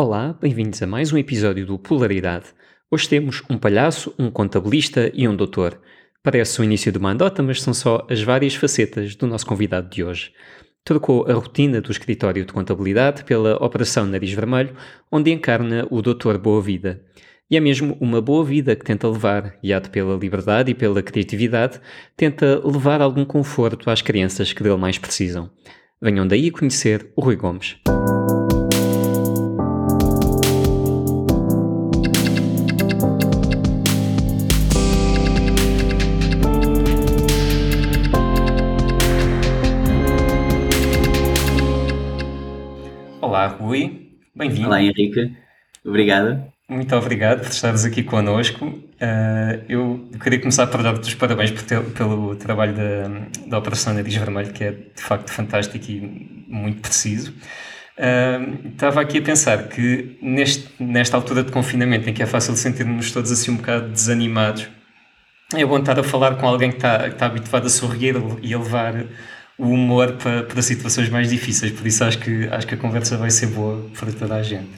[0.00, 2.44] Olá, bem-vindos a mais um episódio do Polaridade.
[2.88, 5.76] Hoje temos um palhaço, um contabilista e um doutor.
[6.22, 9.90] Parece o início de uma andota, mas são só as várias facetas do nosso convidado
[9.90, 10.30] de hoje.
[10.84, 14.72] Trocou a rotina do escritório de contabilidade pela Operação Nariz Vermelho,
[15.10, 17.02] onde encarna o Doutor Boa Vida.
[17.50, 21.80] E é mesmo uma boa vida que tenta levar, guiado pela liberdade e pela criatividade,
[22.16, 25.50] tenta levar algum conforto às crianças que dele mais precisam.
[26.00, 27.78] Venham daí conhecer o Rui Gomes.
[43.68, 44.16] Rui.
[44.34, 44.66] Bem-vindo.
[44.66, 45.36] Olá, Henrique.
[45.84, 46.42] Obrigado.
[46.70, 48.64] Muito obrigado por estares aqui connosco.
[48.64, 54.14] Uh, eu queria começar por dar-te os parabéns ter, pelo trabalho da, da Operação Nariz
[54.14, 56.00] Vermelho, que é de facto fantástico e
[56.48, 57.34] muito preciso.
[57.98, 62.56] Uh, estava aqui a pensar que neste, nesta altura de confinamento, em que é fácil
[62.56, 64.66] sentirmos todos assim um bocado desanimados,
[65.54, 68.54] é bom estar a falar com alguém que está, que está habituado a sorrir e
[68.54, 68.94] a levar
[69.58, 73.16] o humor para, para situações mais difíceis, por isso acho que, acho que a conversa
[73.16, 74.70] vai ser boa para toda a gente.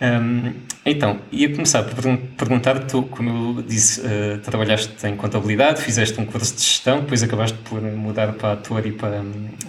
[0.00, 0.52] Um,
[0.86, 1.96] então, ia começar por
[2.36, 7.20] perguntar, tu, como eu disse, uh, trabalhaste em contabilidade, fizeste um curso de gestão, depois
[7.22, 9.24] acabaste por mudar para ator e para,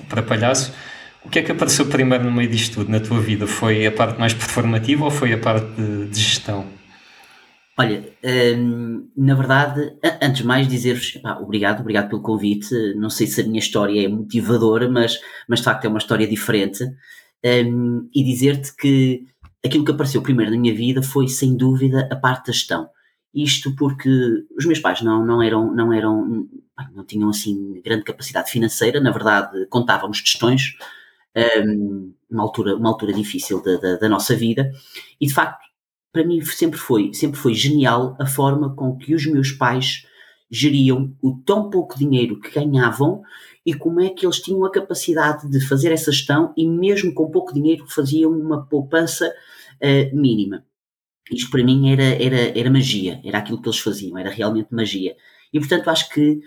[0.08, 0.72] para palhaço.
[1.26, 3.48] O que é que apareceu primeiro no meio disto tudo na tua vida?
[3.48, 6.79] Foi a parte mais performativa ou foi a parte de, de gestão?
[7.80, 8.14] Olha,
[8.58, 12.76] hum, na verdade, antes de mais dizer-vos obrigado, obrigado pelo convite.
[12.96, 16.28] Não sei se a minha história é motivadora, mas, mas de facto é uma história
[16.28, 16.84] diferente.
[17.46, 19.24] Hum, e dizer-te que
[19.66, 22.90] aquilo que apareceu primeiro na minha vida foi, sem dúvida, a parte da gestão.
[23.34, 24.10] Isto porque
[24.58, 26.50] os meus pais não, não eram, não eram,
[26.94, 30.76] não tinham assim grande capacidade financeira, na verdade contávamos gestões,
[31.66, 34.70] um, uma altura, uma altura difícil da, da, da nossa vida,
[35.22, 35.69] e de facto
[36.12, 40.06] para mim sempre foi, sempre foi genial a forma com que os meus pais
[40.50, 43.22] geriam o tão pouco dinheiro que ganhavam
[43.66, 47.30] e como é que eles tinham a capacidade de fazer essa gestão e mesmo com
[47.30, 50.66] pouco dinheiro faziam uma poupança uh, mínima.
[51.32, 55.16] Isto para mim era, era, era magia, era aquilo que eles faziam, era realmente magia.
[55.54, 56.40] E portanto acho que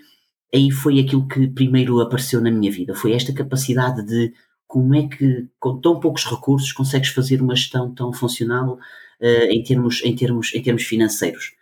[0.53, 4.33] aí foi aquilo que primeiro apareceu na minha vida, foi esta capacidade de
[4.67, 8.77] como é que com tão poucos recursos consegues fazer uma gestão tão funcional
[9.23, 11.53] uh, em, termos, em, termos, em termos financeiros.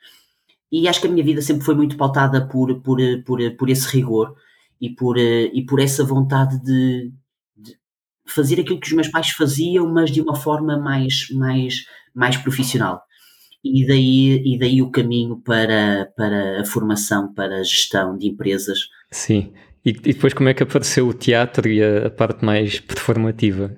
[0.71, 3.87] E acho que a minha vida sempre foi muito pautada por, por, por, por esse
[3.87, 4.35] rigor
[4.79, 7.11] e por, uh, e por essa vontade de,
[7.55, 7.77] de,
[8.25, 13.01] fazer aquilo que os meus pais faziam, mas de uma forma mais, mais, mais profissional.
[13.63, 18.79] E daí, e daí o caminho para, para a formação, para a gestão de empresas.
[19.11, 19.53] Sim.
[19.85, 23.77] E, depois como é que apareceu o teatro e a parte mais performativa?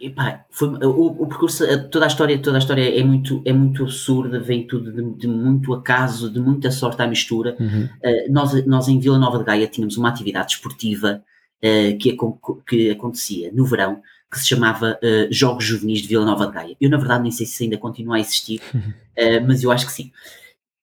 [0.00, 3.82] Epá, foi, o, o, percurso, toda a história, toda a história é muito, é muito
[3.82, 7.54] absurda, vem tudo de, de muito acaso, de muita sorte à mistura.
[7.60, 7.84] Uhum.
[7.84, 11.22] Uh, nós, nós em Vila Nova de Gaia tínhamos uma atividade esportiva
[11.62, 12.16] uh, que,
[12.66, 14.00] que acontecia no verão,
[14.32, 16.76] que se chamava uh, Jogos Juvenis de Vila Nova de Gaia.
[16.80, 19.46] Eu, na verdade, nem sei se ainda continua a existir, uhum.
[19.46, 20.10] mas eu acho que sim.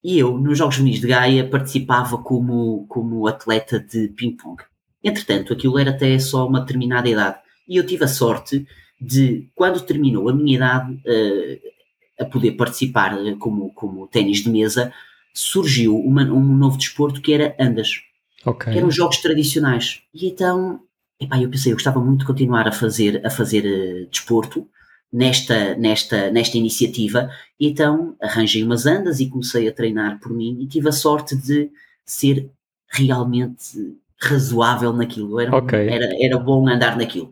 [0.04, 4.62] E eu, nos Jogos Juvenis de Gaia, participava como, como atleta de ping-pong.
[5.02, 7.38] Entretanto, aquilo era até só uma determinada idade.
[7.68, 8.64] E eu tive a sorte
[9.00, 14.50] de quando terminou a minha idade uh, a poder participar uh, como, como ténis de
[14.50, 14.92] mesa,
[15.32, 18.00] surgiu uma, um novo desporto que era andas.
[18.44, 18.72] Okay.
[18.72, 20.02] Que eram jogos tradicionais.
[20.14, 20.80] E então,
[21.20, 24.66] epá, eu pensei, eu gostava muito de continuar a fazer, a fazer uh, desporto
[25.12, 27.30] nesta, nesta, nesta iniciativa.
[27.58, 31.36] E então arranjei umas andas e comecei a treinar por mim e tive a sorte
[31.36, 31.70] de
[32.04, 32.50] ser
[32.88, 35.40] realmente razoável naquilo.
[35.40, 35.88] Era, okay.
[35.88, 37.30] era, era bom andar naquilo.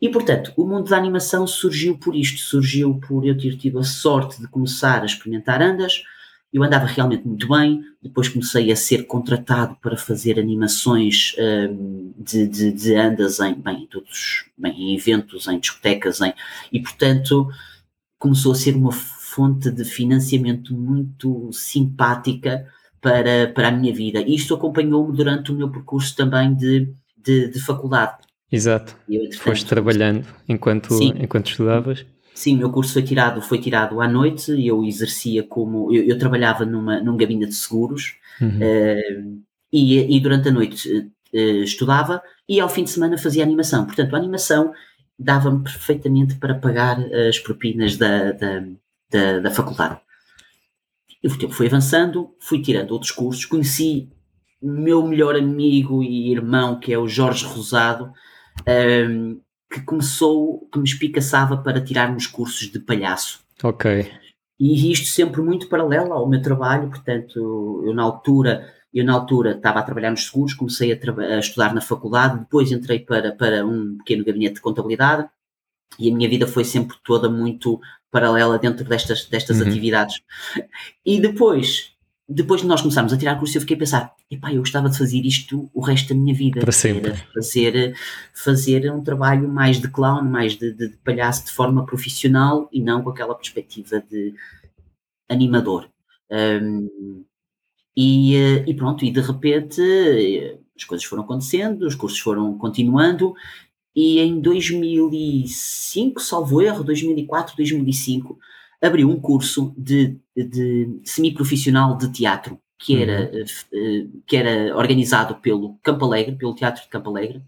[0.00, 3.84] E, portanto, o mundo da animação surgiu por isto, surgiu por eu ter tido a
[3.84, 6.02] sorte de começar a experimentar andas,
[6.52, 12.46] eu andava realmente muito bem, depois comecei a ser contratado para fazer animações um, de,
[12.46, 16.32] de, de, andas em, bem, todos, bem, em eventos, em discotecas, em,
[16.72, 17.48] e portanto
[18.18, 22.66] começou a ser uma fonte de financiamento muito simpática
[23.00, 24.20] para, para a minha vida.
[24.20, 28.27] E isto acompanhou-me durante o meu percurso também de, de, de faculdade.
[28.50, 28.96] Exato.
[29.08, 32.04] Eu, Foste trabalhando enquanto, enquanto estudavas?
[32.34, 35.92] Sim, o meu curso foi tirado, foi tirado à noite e eu exercia como.
[35.92, 38.58] Eu, eu trabalhava numa, num gabinete de seguros uhum.
[38.58, 39.42] uh,
[39.72, 40.88] e, e, durante a noite
[41.34, 43.84] uh, estudava e ao fim de semana fazia animação.
[43.84, 44.72] Portanto, a animação
[45.18, 48.64] dava-me perfeitamente para pagar as propinas da, da,
[49.10, 50.00] da, da faculdade.
[51.22, 54.08] E o tempo foi avançando, fui tirando outros cursos, conheci
[54.62, 58.12] o meu melhor amigo e irmão, que é o Jorge Rosado,
[58.66, 59.40] um,
[59.70, 63.40] que começou, que me espicaçava para tirarmos cursos de palhaço.
[63.62, 64.10] Ok.
[64.58, 69.52] E isto sempre muito paralelo ao meu trabalho, portanto, eu na altura, eu na altura
[69.52, 73.64] estava a trabalhar nos seguros, comecei a, a estudar na faculdade, depois entrei para, para
[73.64, 75.28] um pequeno gabinete de contabilidade
[75.98, 77.80] e a minha vida foi sempre toda muito
[78.10, 79.68] paralela dentro destas, destas uhum.
[79.68, 80.20] atividades.
[81.04, 81.92] E depois,
[82.28, 84.98] depois de nós começarmos a tirar curso, eu fiquei a pensar, epá, eu gostava de
[84.98, 86.60] fazer isto o resto da minha vida.
[86.60, 87.14] Para sempre.
[87.34, 87.96] Fazer,
[88.34, 92.82] fazer um trabalho mais de clown, mais de, de, de, palhaço de forma profissional e
[92.82, 94.34] não com aquela perspectiva de
[95.26, 95.88] animador.
[96.30, 97.24] Um,
[97.96, 99.80] e, e, pronto, e de repente
[100.76, 103.34] as coisas foram acontecendo, os cursos foram continuando
[103.96, 108.38] e em 2005, salvo erro, 2004, 2005,
[108.80, 114.22] abriu um curso de, de semiprofissional de teatro que era, uhum.
[114.24, 117.38] que era organizado pelo Campo Alegre, pelo Teatro de Campo Alegre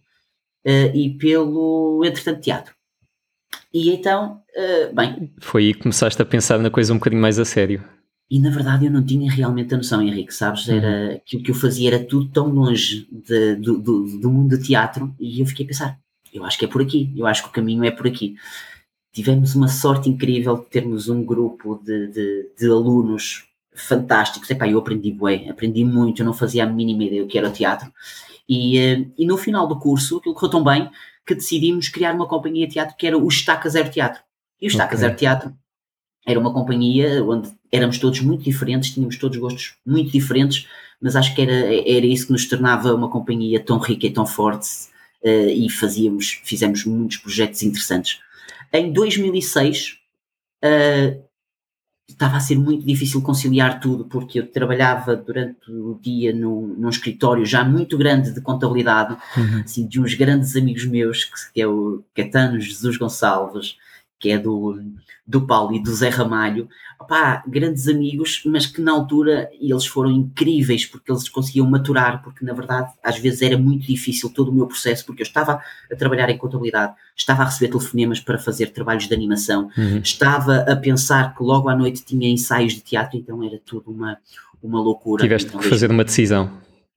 [0.66, 2.74] uh, e pelo Entretanto Teatro.
[3.72, 5.32] E então, uh, bem.
[5.40, 7.84] Foi aí que começaste a pensar na coisa um bocadinho mais a sério.
[8.28, 10.68] E na verdade eu não tinha realmente a noção, Henrique, sabes?
[10.68, 11.20] Era uhum.
[11.24, 14.62] que o que eu fazia era tudo tão longe de, do, do, do mundo do
[14.62, 15.98] teatro e eu fiquei a pensar:
[16.32, 18.36] eu acho que é por aqui, eu acho que o caminho é por aqui
[19.12, 24.50] tivemos uma sorte incrível de termos um grupo de, de, de alunos fantásticos.
[24.50, 27.48] Epá, eu aprendi bué, aprendi muito, eu não fazia a mínima ideia do que era
[27.48, 27.92] o teatro.
[28.48, 30.90] E, eh, e no final do curso, aquilo correu tão bem
[31.26, 34.22] que decidimos criar uma companhia de teatro que era o Estaca Zero Teatro.
[34.60, 34.98] E o Estaca okay.
[34.98, 35.54] Zero Teatro
[36.26, 40.66] era uma companhia onde éramos todos muito diferentes, tínhamos todos gostos muito diferentes,
[41.00, 44.26] mas acho que era, era isso que nos tornava uma companhia tão rica e tão
[44.26, 44.68] forte
[45.24, 48.20] uh, e fazíamos, fizemos muitos projetos interessantes.
[48.72, 49.98] Em 2006
[50.64, 51.30] uh,
[52.08, 56.88] estava a ser muito difícil conciliar tudo, porque eu trabalhava durante o dia num, num
[56.88, 59.60] escritório já muito grande de contabilidade, uhum.
[59.64, 63.76] assim, de uns grandes amigos meus, que, que é o Catano Jesus Gonçalves,
[64.20, 64.78] que é do,
[65.26, 66.68] do Paulo e do Zé Ramalho,
[67.00, 72.44] opá, grandes amigos, mas que na altura eles foram incríveis porque eles conseguiam maturar, porque
[72.44, 75.96] na verdade às vezes era muito difícil todo o meu processo, porque eu estava a
[75.96, 79.98] trabalhar em contabilidade, estava a receber telefonemas para fazer trabalhos de animação, uhum.
[79.98, 84.18] estava a pensar que logo à noite tinha ensaios de teatro, então era tudo uma,
[84.62, 85.22] uma loucura.
[85.22, 86.50] Tiveste então, que fazer uma decisão.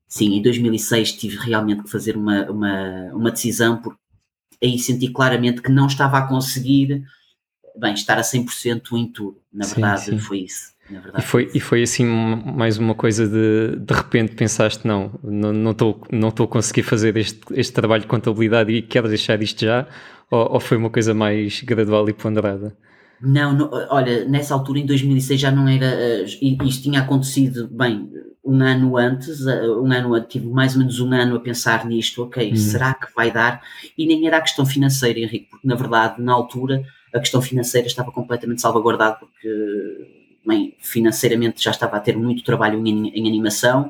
[0.05, 4.02] Sim, em 2006 tive realmente que fazer uma, uma, uma decisão, porque
[4.63, 7.03] aí senti claramente que não estava a conseguir
[7.77, 9.37] bem, estar a 100% em tudo.
[9.51, 10.19] Na verdade, sim, sim.
[10.19, 10.73] foi isso.
[10.89, 15.71] Verdade, e, foi, e foi assim mais uma coisa de de repente pensaste não, não
[15.71, 19.87] estou não a conseguir fazer este, este trabalho de contabilidade e quero deixar isto já
[20.29, 22.75] ou, ou foi uma coisa mais gradual e ponderada?
[23.21, 28.09] Não, não, olha, nessa altura em 2006 já não era, uh, isto tinha acontecido, bem,
[28.43, 31.85] um ano antes, uh, um ano antes, tive mais ou menos um ano a pensar
[31.85, 32.55] nisto, ok, hum.
[32.55, 33.61] será que vai dar?
[33.97, 37.87] E nem era a questão financeira, Henrique, porque na verdade, na altura, a questão financeira
[37.87, 43.89] estava completamente salvaguardada, porque, bem, financeiramente já estava a ter muito trabalho em, em animação,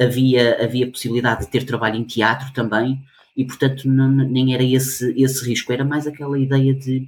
[0.00, 3.02] havia, havia possibilidade de ter trabalho em teatro também,
[3.36, 7.06] e portanto não, nem era esse, esse risco, era mais aquela ideia de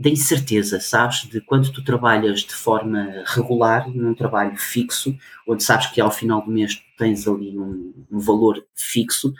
[0.00, 1.28] da incerteza, sabes?
[1.28, 5.14] De quando tu trabalhas de forma regular, num trabalho fixo,
[5.46, 9.34] onde sabes que ao final do mês tens ali um, um valor fixo,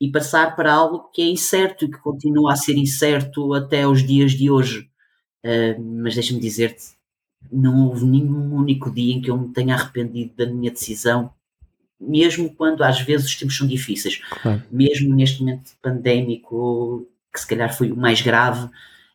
[0.00, 4.04] e passar para algo que é incerto e que continua a ser incerto até os
[4.04, 4.90] dias de hoje.
[5.44, 6.86] Uh, mas deixa-me dizer-te,
[7.52, 11.32] não houve nenhum único dia em que eu me tenha arrependido da minha decisão,
[12.00, 14.20] mesmo quando às vezes os tempos são difíceis,
[14.72, 18.68] mesmo neste momento pandémico, que se calhar foi o mais grave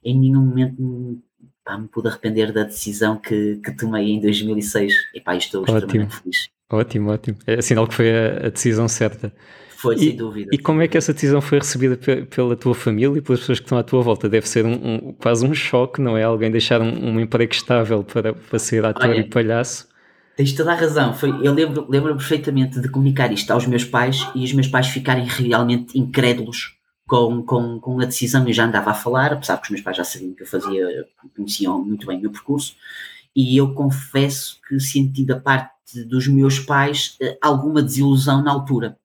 [0.04, 1.22] em nenhum momento
[1.64, 4.94] pá, me pude arrepender da decisão que, que tomei em 2006.
[5.14, 5.78] E pá, estou ótimo.
[5.78, 6.50] extremamente feliz.
[6.72, 7.38] Ótimo, ótimo.
[7.46, 9.34] É sinal que foi a, a decisão certa.
[9.70, 10.50] Foi, e, sem dúvida.
[10.54, 13.66] E como é que essa decisão foi recebida pela tua família e pelas pessoas que
[13.66, 14.28] estão à tua volta?
[14.28, 16.24] Deve ser um, um quase um choque, não é?
[16.24, 19.88] Alguém deixar um, um emprego estável para, para ser ator Olha, e palhaço.
[20.36, 21.14] Tens toda a razão.
[21.14, 24.88] Foi, eu lembro, lembro perfeitamente de comunicar isto aos meus pais e os meus pais
[24.88, 26.79] ficarem realmente incrédulos
[27.10, 29.98] com, com, com a decisão eu já andava a falar, apesar que os meus pais
[29.98, 32.76] já sabiam que eu fazia, conheciam muito bem o meu percurso,
[33.36, 35.74] e eu confesso que senti da parte
[36.06, 38.96] dos meus pais eh, alguma desilusão na altura,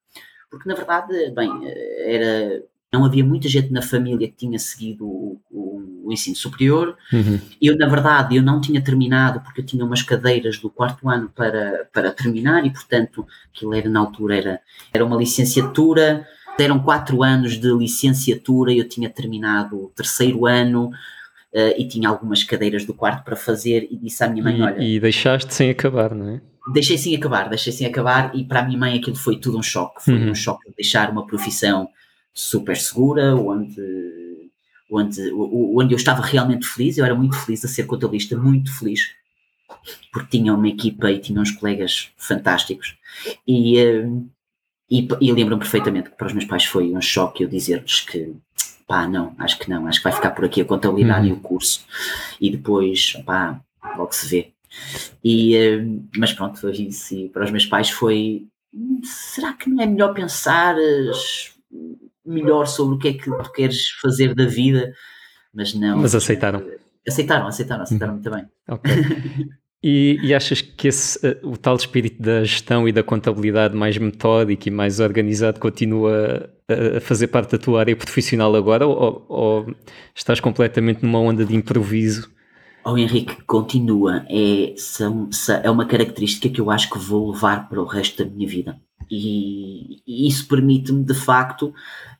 [0.50, 5.06] porque na verdade, bem, eh, era, não havia muita gente na família que tinha seguido
[5.06, 7.40] o, o, o ensino superior, uhum.
[7.60, 11.32] eu na verdade eu não tinha terminado porque eu tinha umas cadeiras do quarto ano
[11.34, 14.60] para, para terminar e portanto aquilo era na altura era,
[14.92, 21.74] era uma licenciatura, eram quatro anos de licenciatura, eu tinha terminado o terceiro ano uh,
[21.76, 24.82] e tinha algumas cadeiras do quarto para fazer e disse à minha mãe, e, olha...
[24.82, 26.40] E deixaste sem acabar, não é?
[26.72, 29.62] Deixei sem acabar, deixei sem acabar e para a minha mãe aquilo foi tudo um
[29.62, 30.30] choque, foi uhum.
[30.30, 31.88] um choque de deixar uma profissão
[32.32, 34.50] super segura, onde,
[34.90, 39.10] onde, onde eu estava realmente feliz, eu era muito feliz a ser contabilista, muito feliz,
[40.12, 42.96] porque tinha uma equipa e tinha uns colegas fantásticos.
[43.46, 44.06] E, eh,
[44.90, 48.34] e, e lembro-me perfeitamente que para os meus pais foi um choque eu dizer-lhes que
[48.86, 51.34] pá, não, acho que não, acho que vai ficar por aqui a contabilidade uhum.
[51.34, 51.84] e o curso.
[52.40, 53.60] E depois, pá,
[53.96, 54.52] logo se vê.
[55.22, 55.84] E, eh,
[56.16, 57.14] mas pronto, foi isso.
[57.14, 58.46] E para os meus pais foi:
[59.02, 60.76] será que não é melhor pensar
[62.24, 64.92] melhor sobre o que é que tu queres fazer da vida?
[65.52, 65.98] Mas não.
[65.98, 66.64] Mas aceitaram.
[67.06, 68.48] Aceitaram, aceitaram, aceitaram muito bem.
[68.68, 68.90] Ok.
[69.86, 73.98] E, e, achas que esse, eh, o tal espírito da gestão e da contabilidade mais
[73.98, 79.74] metódico e mais organizado continua a, fazer parte da tua área profissional agora ou, ou,
[80.14, 82.30] estás completamente numa onda de improviso?
[82.82, 84.24] Oh, Henrique, continua.
[84.30, 85.28] É, são,
[85.62, 88.80] é uma característica que eu acho que vou levar para o resto da minha vida.
[89.10, 91.74] E, e isso permite-me, de facto,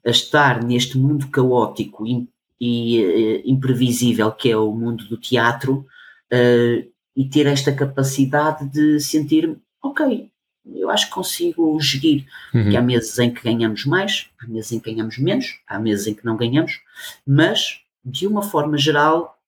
[0.05, 2.29] estar neste mundo caótico e,
[2.61, 5.87] e uh, imprevisível que é o mundo do teatro.
[6.31, 10.31] Uh, e ter esta capacidade de sentir, ok,
[10.67, 12.27] eu acho que consigo gerir.
[12.53, 12.71] Uhum.
[12.71, 16.07] Que há meses em que ganhamos mais, há meses em que ganhamos menos, há meses
[16.07, 16.81] em que não ganhamos,
[17.27, 19.39] mas de uma forma geral,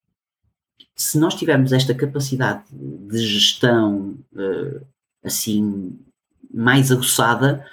[0.94, 4.86] se nós tivermos esta capacidade de gestão uh,
[5.22, 5.98] assim
[6.52, 7.66] mais aguçada,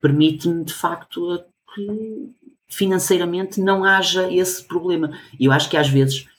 [0.00, 2.30] permite-me de facto que
[2.68, 5.16] financeiramente não haja esse problema.
[5.38, 6.33] E eu acho que às vezes eh,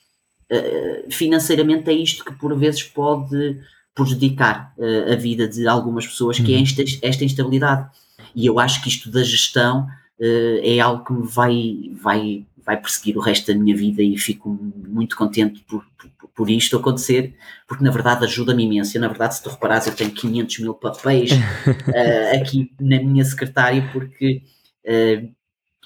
[1.10, 3.58] financeiramente é isto que por vezes pode
[3.96, 6.64] prejudicar uh, a vida de algumas pessoas, que é uhum.
[6.64, 7.90] esta, esta instabilidade.
[8.36, 9.88] E eu acho que isto da gestão
[10.20, 14.18] uh, é algo que me vai, vai, vai perseguir o resto da minha vida e
[14.18, 17.34] fico muito contente por, por, por isto acontecer,
[17.66, 18.98] porque na verdade ajuda-me imenso.
[18.98, 21.32] Eu, na verdade, se tu reparares, eu tenho 500 mil papéis
[22.36, 24.42] aqui na minha secretária, porque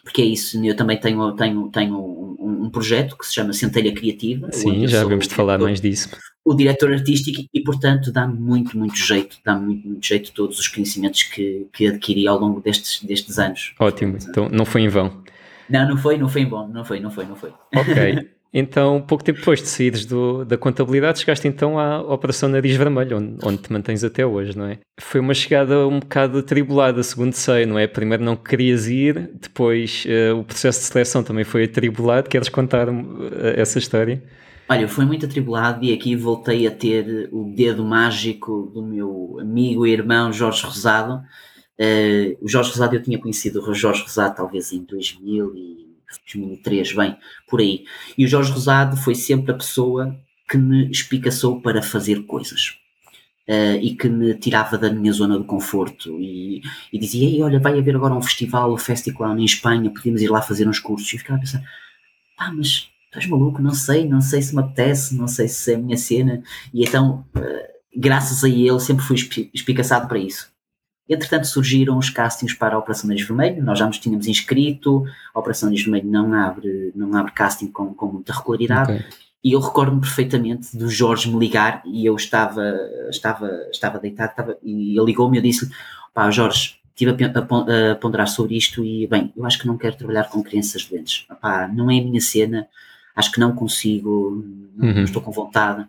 [0.04, 3.94] porque é isso, eu também tenho, tenho, tenho um, um projeto que se chama Centelha
[3.94, 4.52] Criativa.
[4.52, 6.10] Sim, já vamos de falar mais disso.
[6.44, 10.68] O diretor artístico e, portanto, dá-me muito, muito jeito, dá-me muito, muito jeito todos os
[10.68, 13.74] conhecimentos que, que adquiri ao longo destes, destes anos.
[13.80, 15.24] Ótimo, então não foi em vão.
[15.70, 17.54] Não, não foi, não foi em vão, não foi, não foi, não foi.
[17.76, 18.30] Ok.
[18.52, 23.18] Então, pouco tempo depois de saíres do, da contabilidade, chegaste então à Operação Nariz Vermelho,
[23.18, 24.80] onde, onde, te mantens até hoje, não é?
[25.00, 27.86] Foi uma chegada um bocado atribulada, segundo sei, não é?
[27.86, 32.28] Primeiro não querias ir, depois uh, o processo de seleção também foi atribulado.
[32.28, 32.96] Queres contar uh,
[33.56, 34.24] essa história?
[34.68, 39.86] Olha, foi muito atribulado e aqui voltei a ter o dedo mágico do meu amigo
[39.86, 41.22] e irmão Jorge Rosado.
[41.80, 46.94] Uh, o Jorge Rosado eu tinha conhecido o Jorge Rosado talvez em 2000 e 2003,
[46.94, 47.86] bem, por aí.
[48.18, 50.16] E o Jorge Rosado foi sempre a pessoa
[50.50, 52.78] que me espicaçou para fazer coisas.
[53.48, 56.62] Uh, e que me tirava da minha zona de conforto e,
[56.94, 60.30] e dizia, Ei, olha, vai haver agora um festival, o Festival em Espanha, podíamos ir
[60.30, 61.12] lá fazer uns cursos.
[61.12, 61.64] E eu ficava a pensar,
[62.38, 65.76] pá, mas estás maluco, não sei, não sei se me apetece, não sei se é
[65.76, 66.44] a minha cena.
[66.72, 69.16] E então, uh, graças a ele, sempre fui
[69.52, 70.52] espicaçado para isso.
[71.10, 75.40] Entretanto, surgiram os castings para a Operação Nariz Vermelho, nós já nos tínhamos inscrito, a
[75.40, 79.06] Operação Nariz Vermelho não abre, não abre casting com, com muita regularidade, okay.
[79.44, 82.64] e eu recordo-me perfeitamente do Jorge me ligar, e eu estava,
[83.10, 85.72] estava, estava deitado, estava, e ele ligou-me e eu disse-lhe,
[86.14, 90.30] pá, Jorge, estive a, ponderar sobre isto e, bem, eu acho que não quero trabalhar
[90.30, 92.68] com crianças doentes, pá, não é a minha cena,
[93.16, 94.44] acho que não consigo,
[94.76, 94.96] não, uhum.
[94.96, 95.88] não estou com vontade.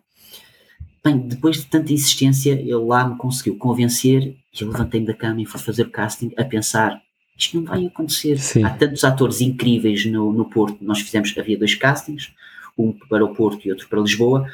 [1.02, 5.40] Bem, depois de tanta insistência, ele lá me conseguiu convencer e eu levantei-me da cama
[5.40, 7.00] e fui fazer o casting a pensar
[7.40, 8.38] isto não vai acontecer.
[8.38, 8.62] Sim.
[8.62, 10.76] Há tantos atores incríveis no, no Porto.
[10.82, 12.32] Nós fizemos, havia dois castings,
[12.76, 14.46] um para o Porto e outro para Lisboa,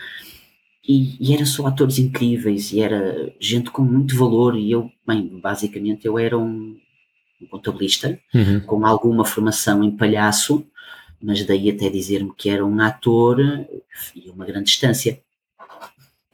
[0.89, 4.57] e, e eram só atores incríveis e era gente com muito valor.
[4.57, 6.77] E eu, bem, basicamente, eu era um,
[7.43, 8.61] um contabilista uhum.
[8.61, 10.65] com alguma formação em palhaço,
[11.21, 13.41] mas daí até dizer-me que era um ator
[14.15, 15.21] e uma grande distância.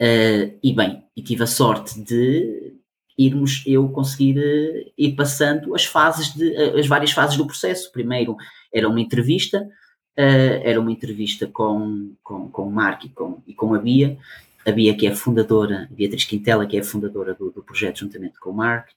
[0.02, 2.74] Uh, e bem, e tive a sorte de
[3.16, 7.92] irmos eu conseguir uh, ir passando as fases de uh, as várias fases do processo.
[7.92, 8.36] Primeiro
[8.74, 9.68] era uma entrevista,
[10.16, 14.18] era uma entrevista com, com, com o Marco e com, e com a Bia,
[14.66, 18.00] a Bia que é a fundadora, Beatriz Quintela, que é a fundadora do, do projeto
[18.00, 18.88] juntamente com o Mark,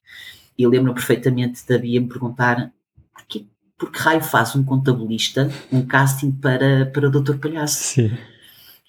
[0.58, 2.74] e eu lembro perfeitamente da Bia me perguntar
[3.14, 3.46] porquê,
[3.78, 7.84] por que raio faz um contabilista um casting para, para o Doutor Palhaço?
[7.84, 8.18] Sim.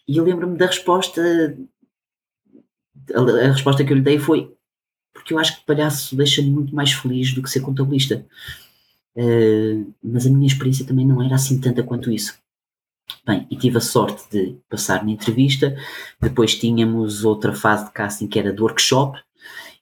[0.08, 1.22] E eu lembro-me da resposta
[3.14, 4.56] a, a, resposta que eu lhe dei foi
[5.12, 8.24] porque eu acho que palhaço deixa-me muito mais feliz do que ser contabilista.
[9.16, 12.38] Uh, mas a minha experiência também não era assim tanta quanto isso.
[13.26, 15.76] Bem, e tive a sorte de passar na entrevista,
[16.20, 19.18] depois tínhamos outra fase de casting que era do workshop,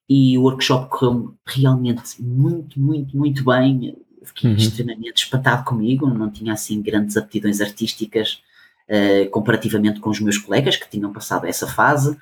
[0.08, 3.96] e o workshop correu realmente muito, muito, muito bem.
[4.22, 4.56] fiquei uhum.
[4.56, 8.42] extremamente espantado comigo, não tinha assim grandes aptidões artísticas
[8.88, 12.16] uh, comparativamente com os meus colegas que tinham passado essa fase,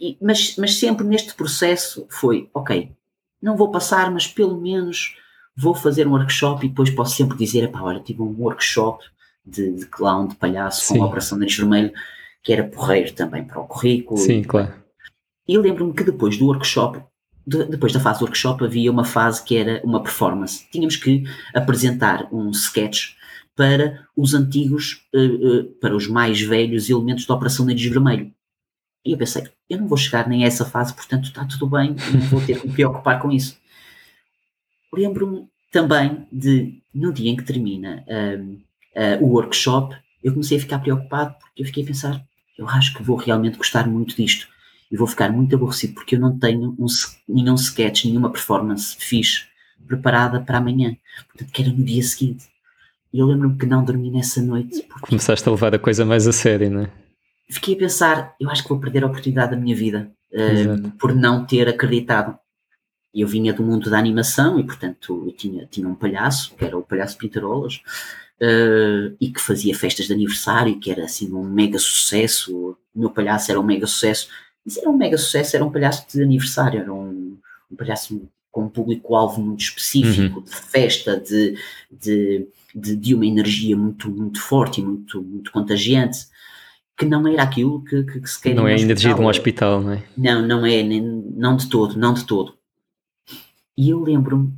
[0.00, 2.90] e, mas, mas sempre neste processo foi, ok,
[3.40, 5.16] não vou passar, mas pelo menos
[5.56, 9.04] vou fazer um workshop e depois posso sempre dizer, pá, olha, tive um workshop
[9.44, 10.98] de, de clown, de palhaço, Sim.
[10.98, 11.92] com a Operação Nariz Vermelho,
[12.42, 14.18] que era porreiro também para o currículo.
[14.18, 14.74] Sim, e, claro.
[15.46, 17.00] E lembro-me que depois do workshop,
[17.46, 20.66] de, depois da fase do workshop, havia uma fase que era uma performance.
[20.70, 21.24] Tínhamos que
[21.54, 23.14] apresentar um sketch
[23.54, 28.32] para os antigos, uh, uh, para os mais velhos elementos da Operação Nariz Vermelho.
[29.04, 31.96] E eu pensei, eu não vou chegar nem a essa fase, portanto está tudo bem,
[32.12, 33.58] não vou ter que me preocupar com isso.
[34.92, 40.78] Lembro-me também de, no dia em que termina uh, o workshop, eu comecei a ficar
[40.78, 42.24] preocupado porque eu fiquei a pensar,
[42.58, 44.48] eu acho que vou realmente gostar muito disto
[44.90, 46.86] e vou ficar muito aborrecido porque eu não tenho um,
[47.28, 49.46] nenhum sketch, nenhuma performance fixe
[49.86, 50.96] preparada para amanhã.
[51.28, 52.46] Portanto, que era no dia seguinte.
[53.12, 54.82] E eu lembro-me que não dormi nessa noite.
[54.82, 55.06] Porque...
[55.08, 57.03] Começaste a levar a coisa mais a sério, não é?
[57.48, 61.14] Fiquei a pensar, eu acho que vou perder a oportunidade da minha vida uh, por
[61.14, 62.38] não ter acreditado.
[63.14, 66.76] Eu vinha do mundo da animação e, portanto, eu tinha, tinha um palhaço, que era
[66.76, 67.76] o Palhaço Pintarolas,
[68.40, 72.76] uh, e que fazia festas de aniversário, que era assim um mega sucesso.
[72.94, 74.28] O meu palhaço era um mega sucesso.
[74.64, 77.38] Mas era um mega sucesso, era um palhaço de aniversário, era um,
[77.70, 80.44] um palhaço com um público-alvo muito específico, uhum.
[80.44, 81.58] de festa, de,
[81.90, 86.28] de, de, de, uma energia muito, muito forte e muito, muito contagiante,
[86.96, 88.54] que não era aquilo que, que, que se quer.
[88.54, 90.02] Não é a energia de um hospital, não é?
[90.16, 92.56] Não, não é, nem, não de todo, não de todo.
[93.76, 94.52] E eu lembro-me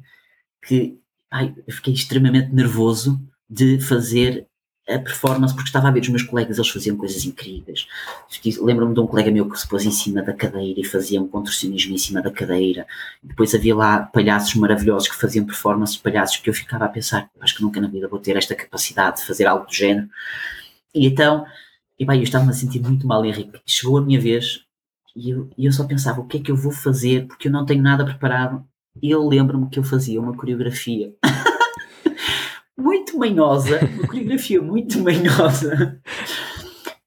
[0.63, 0.99] que
[1.31, 4.47] ai, eu fiquei extremamente nervoso de fazer
[4.89, 7.89] a performance, porque estava a ver os meus colegas, eles faziam coisas incríveis.
[8.61, 11.27] Lembro-me de um colega meu que se pôs em cima da cadeira e fazia um
[11.27, 12.87] contorcionismo em cima da cadeira.
[13.21, 17.57] Depois havia lá palhaços maravilhosos que faziam performances, palhaços que eu ficava a pensar, acho
[17.57, 20.09] que nunca na vida vou ter esta capacidade de fazer algo do género.
[20.95, 21.45] E então,
[21.99, 23.61] e bem, eu estava-me a sentir muito mal, Henrique.
[23.67, 24.61] Chegou a minha vez
[25.15, 27.27] e eu, e eu só pensava, o que é que eu vou fazer?
[27.27, 28.63] Porque eu não tenho nada preparado.
[29.03, 31.15] E eu lembro-me que eu fazia uma coreografia.
[32.77, 36.01] muito manhosa, uma coreografia muito manhosa,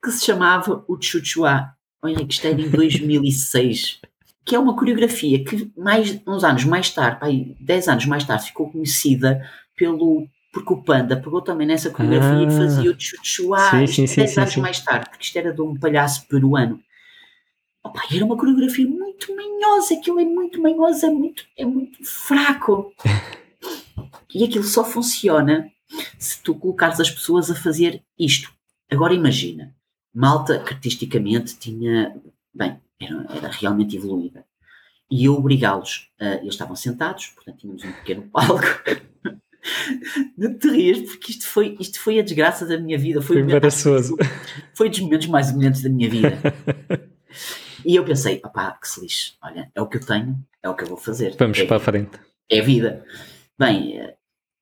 [0.03, 1.73] que se chamava o Chuchuá.
[2.01, 3.99] Olha, que isto era em 2006,
[4.45, 8.45] que é uma coreografia que mais, uns anos mais tarde, pai, 10 anos mais tarde,
[8.45, 9.41] ficou conhecida
[9.75, 10.27] pelo
[10.59, 14.59] porque o Panda pegou também nessa coreografia ah, e fazia o Chuchuá 10 anos sim.
[14.59, 16.81] mais tarde, porque isto era de um palhaço peruano.
[17.81, 22.93] Opa, era uma coreografia muito manhosa, aquilo é muito manhoso, é muito, é muito fraco.
[24.33, 25.71] E aquilo só funciona
[26.19, 28.51] se tu colocares as pessoas a fazer isto.
[28.89, 29.75] Agora imagina,
[30.13, 32.15] Malta que artisticamente tinha,
[32.53, 34.45] bem, era, era realmente evoluída.
[35.09, 38.63] E eu obrigá-los, uh, eles estavam sentados, portanto tínhamos um pequeno palco.
[40.37, 43.21] Não te rias, porque isto foi, isto foi a desgraça da minha vida.
[43.21, 43.43] Foi, foi,
[44.73, 46.37] foi dos momentos mais humilhantes da minha vida.
[47.85, 50.75] e eu pensei, papá, que se lixe, olha, é o que eu tenho, é o
[50.75, 51.35] que eu vou fazer.
[51.37, 52.19] Vamos é, para a frente.
[52.49, 53.03] É vida.
[53.57, 54.15] Bem,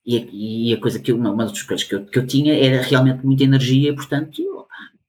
[0.06, 2.26] e a, e a coisa que eu, uma, uma das coisas que eu, que eu
[2.26, 4.66] tinha era realmente muita energia, portanto eu,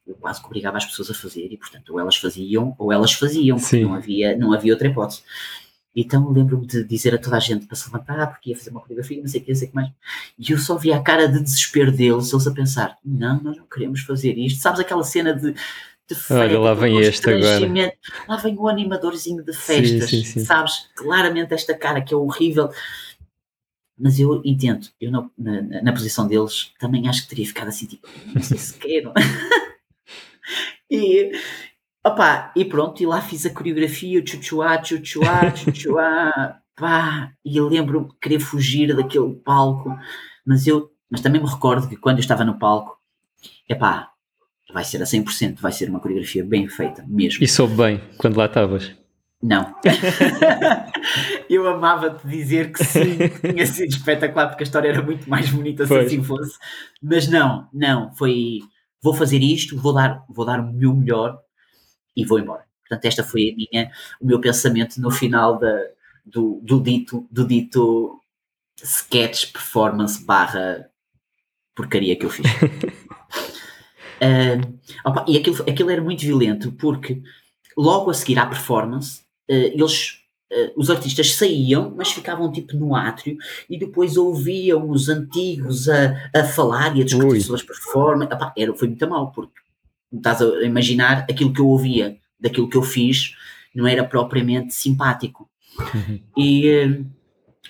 [0.06, 3.12] eu quase que obrigava as pessoas a fazer, e portanto ou elas faziam ou elas
[3.12, 5.22] faziam, porque não havia, não havia outra hipótese.
[6.00, 8.80] Então lembro-me de dizer a toda a gente para se levantar, porque ia fazer uma
[8.80, 9.90] coreografia, não sei o que, não sei o que mais.
[10.38, 13.66] E eu só via a cara de desespero deles, eles a pensar: não, nós não
[13.66, 14.60] queremos fazer isto.
[14.60, 15.52] Sabes aquela cena de.
[15.52, 17.92] de feita, Olha, lá vem este agora.
[18.28, 20.44] Lá vem o animadorzinho de festas, sim, sim, sim.
[20.44, 20.88] sabes?
[20.94, 22.70] Claramente esta cara que é horrível.
[23.98, 27.86] Mas eu entendo, eu na, na, na, posição deles também acho que teria ficado assim,
[27.86, 29.12] tipo, não sei se quero.
[30.88, 31.32] e,
[32.04, 38.08] opa, e pronto, e lá fiz a coreografia, chuchuá, chuchuá, chuchuá, pá, e eu lembro-me
[38.08, 39.94] de querer fugir daquele palco,
[40.46, 42.98] mas eu, mas também me recordo que quando eu estava no palco,
[43.68, 44.10] é pá,
[44.72, 47.42] vai ser a 100%, vai ser uma coreografia bem feita, mesmo.
[47.42, 48.96] E soube bem, quando lá estavas?
[49.40, 49.72] Não.
[51.48, 55.48] eu amava-te dizer que sim, que tinha sido espetacular, porque a história era muito mais
[55.48, 56.58] bonita se assim fosse.
[57.00, 58.60] Mas não, não, foi.
[59.00, 61.38] Vou fazer isto, vou dar, vou dar o meu melhor
[62.18, 62.64] e vou embora.
[62.80, 65.84] Portanto, esta foi a minha, o meu pensamento no final da,
[66.26, 68.20] do, do, dito, do dito
[68.82, 70.90] sketch performance barra
[71.76, 72.46] porcaria que eu fiz.
[74.20, 77.22] uh, opa, e aquilo, aquilo era muito violento porque
[77.76, 80.18] logo a seguir à performance uh, eles
[80.52, 83.36] uh, os artistas saíam, mas ficavam tipo no átrio
[83.70, 87.40] e depois ouviam os antigos a, a falar e a discutir Ui.
[87.40, 88.34] sobre as performances.
[88.34, 89.67] Epá, era, foi muito mal, porque
[90.12, 93.34] estás a imaginar aquilo que eu ouvia daquilo que eu fiz
[93.74, 95.48] não era propriamente simpático.
[95.94, 96.20] Uhum.
[96.36, 97.06] E, uh,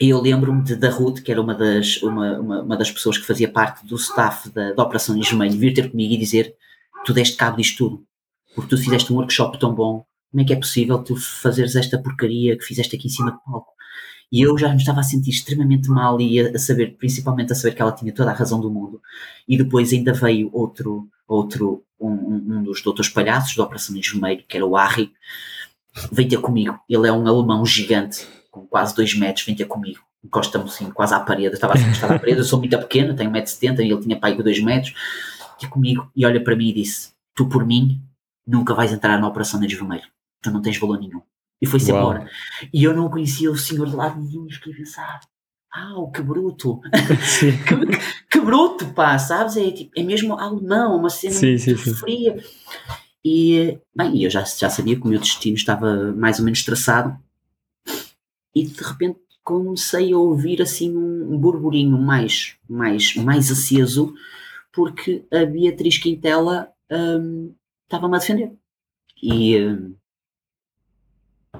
[0.00, 3.26] E eu lembro-me da Ruth, que era uma das, uma, uma, uma, das pessoas que
[3.26, 6.54] fazia parte do staff da, da Operação Vermelho, vir ter comigo e dizer:
[7.04, 8.06] Tu deste cabo disto tudo,
[8.54, 11.98] porque tu fizeste um workshop tão bom, como é que é possível tu fazeres esta
[11.98, 13.72] porcaria que fizeste aqui em cima do palco?
[14.30, 17.56] E eu já me estava a sentir extremamente mal e a, a, saber, principalmente a
[17.56, 19.00] saber que ela tinha toda a razão do mundo.
[19.48, 24.44] E depois ainda veio outro, outro um, um dos doutores palhaços da Operação de Vermelho,
[24.46, 25.12] que era o Harry,
[26.12, 26.78] veio ter comigo.
[26.88, 30.00] Ele é um alemão gigante, com quase 2 metros, vem ter comigo.
[30.24, 31.46] Encosta-me assim, quase à parede.
[31.46, 34.18] Eu estava assim encostado à parede, eu sou muito pequeno, tenho 1,70m e ele tinha
[34.18, 34.94] pai com 2 metros.
[35.60, 38.00] Veio comigo e olha para mim e disse: Tu por mim
[38.46, 40.06] nunca vais entrar na Operação de Vermelho.
[40.42, 41.22] Tu não tens valor nenhum.
[41.60, 42.28] E foi-se embora.
[42.72, 45.20] E eu não conhecia o senhor de lado nenhum e fiquei a pensar.
[45.72, 46.80] Ah, que bruto!
[47.68, 47.98] que,
[48.30, 49.56] que, bruto, pá, sabes?
[49.56, 51.94] É, tipo, é mesmo alemão, uma cena sim, sim, sim.
[51.94, 52.42] fria.
[53.24, 57.18] E, bem, eu já, já sabia que o meu destino estava mais ou menos traçado.
[58.54, 64.14] E de repente comecei a ouvir assim um burburinho mais, mais, mais aceso,
[64.72, 67.54] porque a Beatriz Quintela hum,
[67.84, 68.52] estava-me a defender.
[69.22, 69.94] E, hum,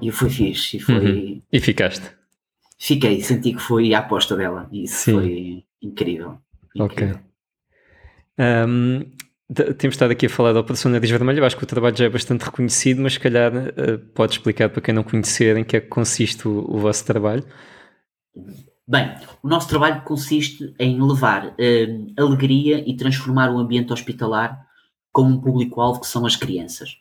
[0.01, 0.77] e foi fixe.
[0.77, 0.95] E, foi...
[0.95, 1.41] Uhum.
[1.51, 2.18] e ficaste?
[2.79, 4.67] Fiquei, senti que foi a aposta dela.
[4.71, 5.13] E isso Sim.
[5.13, 6.37] foi incrível.
[6.73, 7.15] incrível.
[7.15, 7.29] Ok.
[8.39, 9.11] Um,
[9.77, 11.39] temos estado aqui a falar da Operação Nariz Vermelho.
[11.39, 14.69] Eu acho que o trabalho já é bastante reconhecido, mas se calhar uh, pode explicar
[14.69, 17.43] para quem não conhecer em que é que consiste o, o vosso trabalho.
[18.87, 19.13] Bem,
[19.43, 24.57] o nosso trabalho consiste em levar uh, alegria e transformar o ambiente hospitalar
[25.11, 26.95] com um público-alvo que são as crianças.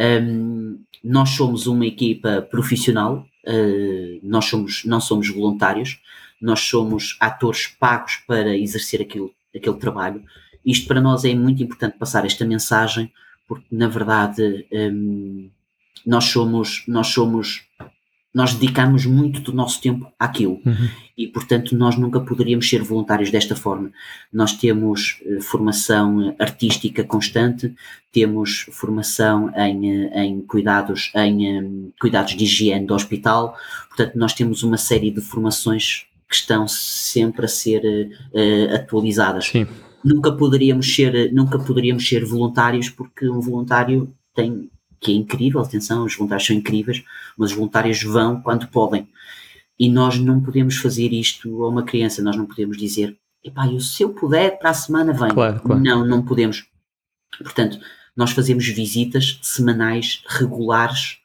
[0.00, 6.00] Um, nós somos uma equipa profissional, uh, nós somos, não somos voluntários,
[6.40, 10.22] nós somos atores pagos para exercer aquilo, aquele trabalho.
[10.64, 13.12] Isto para nós é muito importante passar esta mensagem,
[13.46, 15.50] porque na verdade um,
[16.04, 17.66] nós somos, nós somos
[18.34, 20.88] nós dedicamos muito do nosso tempo àquilo uhum.
[21.16, 23.92] e, portanto, nós nunca poderíamos ser voluntários desta forma.
[24.32, 27.72] Nós temos uh, formação artística constante,
[28.12, 33.56] temos formação em, eh, em cuidados em um, cuidados de higiene do hospital,
[33.88, 39.46] portanto, nós temos uma série de formações que estão sempre a ser uh, atualizadas.
[39.46, 39.66] Sim.
[40.04, 44.68] Nunca poderíamos ser nunca poderíamos ser voluntários porque um voluntário tem
[45.04, 47.04] que é incrível, atenção, os voluntários são incríveis,
[47.36, 49.06] mas os voluntários vão quando podem.
[49.78, 53.80] E nós não podemos fazer isto a uma criança, nós não podemos dizer, epá, eu,
[53.80, 55.28] se eu puder, para a semana vem.
[55.28, 55.82] Claro, claro.
[55.82, 56.64] Não, não podemos.
[57.38, 57.78] Portanto,
[58.16, 61.18] nós fazemos visitas semanais, regulares,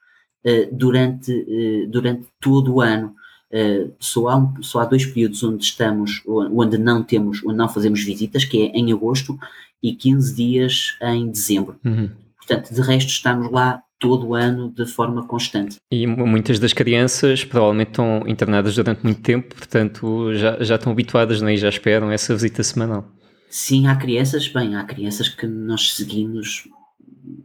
[0.46, 3.16] uh, durante, uh, durante todo o ano.
[3.52, 7.70] Uh, só, há um, só há dois períodos onde estamos, onde não temos, onde não
[7.70, 9.40] fazemos visitas, que é em agosto
[9.82, 11.80] e 15 dias em dezembro.
[11.86, 12.10] Uhum.
[12.50, 15.78] Portanto, de resto, estamos lá todo o ano de forma constante.
[15.92, 21.42] E muitas das crianças provavelmente estão internadas durante muito tempo, portanto já, já estão habituadas
[21.42, 23.06] né, e já esperam essa visita semanal.
[23.50, 26.68] Sim, há crianças, bem, há crianças que nós seguimos,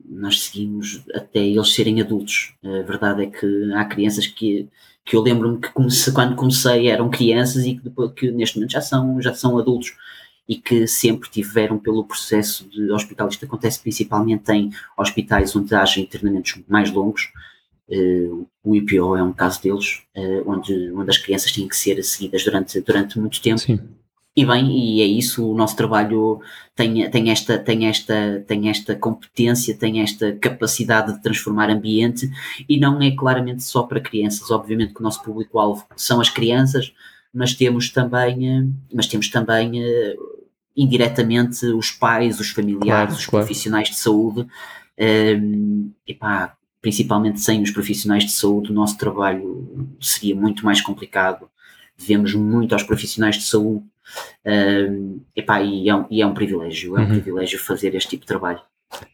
[0.09, 2.55] nós seguimos até eles serem adultos.
[2.65, 4.69] A verdade é que há crianças que,
[5.05, 8.73] que eu lembro-me que comecei, quando comecei eram crianças e que, depois, que neste momento
[8.73, 9.93] já são, já são adultos
[10.49, 13.29] e que sempre tiveram pelo processo de hospital.
[13.29, 17.33] Isto acontece principalmente em hospitais onde haja internamentos mais longos.
[17.89, 22.03] Uh, o IPO é um caso deles, uh, onde, onde as crianças têm que ser
[22.03, 23.59] seguidas durante, durante muito tempo.
[23.59, 23.79] Sim.
[24.37, 26.41] E bem, e é isso, o nosso trabalho
[26.75, 32.29] tem, tem, esta, tem, esta, tem esta competência, tem esta capacidade de transformar ambiente
[32.69, 34.51] e não é claramente só para crianças.
[34.51, 36.93] Obviamente que o nosso público-alvo são as crianças,
[37.33, 39.81] mas temos também, eh, mas temos também
[40.77, 43.47] indiretamente os pais, os familiares, claro, os claro.
[43.47, 44.47] profissionais de saúde, um,
[44.97, 51.49] ehm, epá, principalmente sem os profissionais de saúde, o nosso trabalho seria muito mais complicado.
[51.97, 53.85] Devemos muito aos profissionais de saúde,
[54.45, 57.09] um, ehm, epá, e, é um, e é um privilégio, é um uhum.
[57.11, 58.61] privilégio fazer este tipo de trabalho.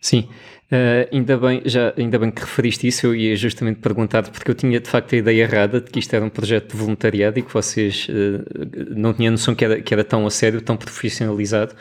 [0.01, 0.29] Sim,
[0.71, 4.55] uh, ainda, bem, já, ainda bem que referiste isso, eu ia justamente perguntar porque eu
[4.55, 7.43] tinha de facto a ideia errada de que isto era um projeto de voluntariado e
[7.43, 11.75] que vocês uh, não tinham noção que era, que era tão a sério, tão profissionalizado,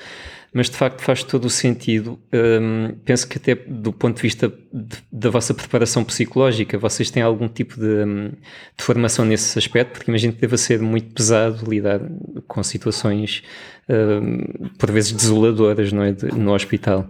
[0.54, 2.20] mas de facto faz todo o sentido.
[2.34, 7.12] Um, ehm, penso que até do ponto de vista de, da vossa preparação psicológica, vocês
[7.12, 8.30] têm algum tipo de, hum,
[8.78, 12.02] de, formação nesse aspecto, porque imagino que deva ser muito pesado lidar
[12.48, 13.44] com situações
[13.88, 17.08] um, por vezes desoladoras não é, de, no hospital.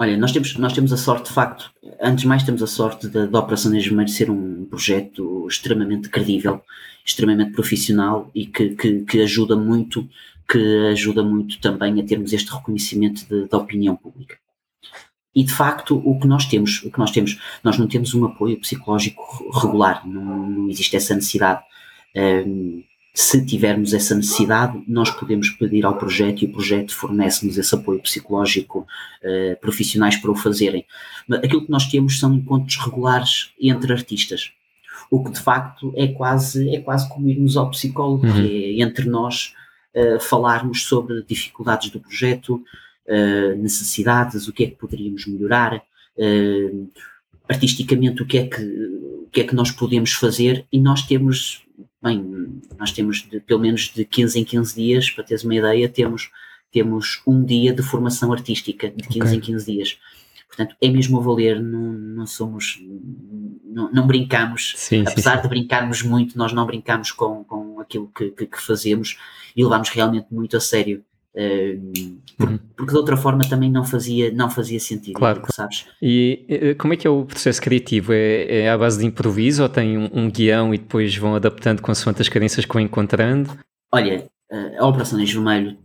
[0.00, 3.08] Olha, nós temos, nós temos a sorte, de facto, antes de mais temos a sorte
[3.08, 6.62] da, da Operação Vermelho ser um projeto extremamente credível,
[7.04, 10.08] extremamente profissional e que, que, que, ajuda muito,
[10.48, 14.38] que ajuda muito também a termos este reconhecimento da opinião pública.
[15.34, 18.24] E de facto, o que nós temos, o que nós temos, nós não temos um
[18.24, 21.62] apoio psicológico regular, não, não existe essa necessidade.
[22.14, 22.84] Um,
[23.20, 28.00] se tivermos essa necessidade, nós podemos pedir ao projeto e o projeto fornece-nos esse apoio
[28.00, 28.86] psicológico
[29.24, 30.86] uh, profissionais para o fazerem.
[31.26, 34.52] Mas aquilo que nós temos são encontros regulares entre artistas,
[35.10, 38.38] o que de facto é quase, é quase como irmos ao psicólogo, uhum.
[38.38, 39.52] é entre nós
[39.96, 42.62] uh, falarmos sobre dificuldades do projeto,
[43.08, 45.82] uh, necessidades, o que é que poderíamos melhorar,
[47.48, 51.62] artisticamente o que é que o que é que nós podemos fazer e nós temos
[52.02, 55.88] bem, nós temos de, pelo menos de 15 em 15 dias, para teres uma ideia,
[55.88, 56.30] temos,
[56.70, 59.36] temos um dia de formação artística, de 15 okay.
[59.36, 59.98] em 15 dias.
[60.46, 62.82] Portanto, é mesmo a valer, não, não somos,
[63.64, 68.10] não, não brincamos, sim, apesar sim, de brincarmos muito, nós não brincamos com, com aquilo
[68.14, 69.18] que, que, que fazemos
[69.54, 71.04] e levamos realmente muito a sério.
[72.76, 75.86] Porque, de outra forma também não fazia, não fazia sentido, claro, sabes?
[76.00, 78.12] E como é que é o processo criativo?
[78.12, 81.82] É, é à base de improviso ou tem um, um guião e depois vão adaptando
[81.82, 83.58] consoante as carências que vão encontrando?
[83.92, 84.28] Olha,
[84.78, 85.76] a Operação Anjo Vermelho,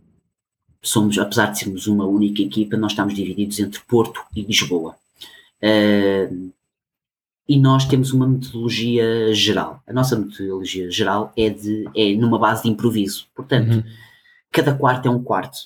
[0.80, 4.94] somos, apesar de sermos uma única equipa, nós estamos divididos entre Porto e Lisboa.
[5.62, 6.52] Uh,
[7.48, 9.82] e nós temos uma metodologia geral.
[9.86, 13.26] A nossa metodologia geral é, de, é numa base de improviso.
[13.34, 14.03] Portanto, uhum
[14.54, 15.58] cada quarto é um quarto.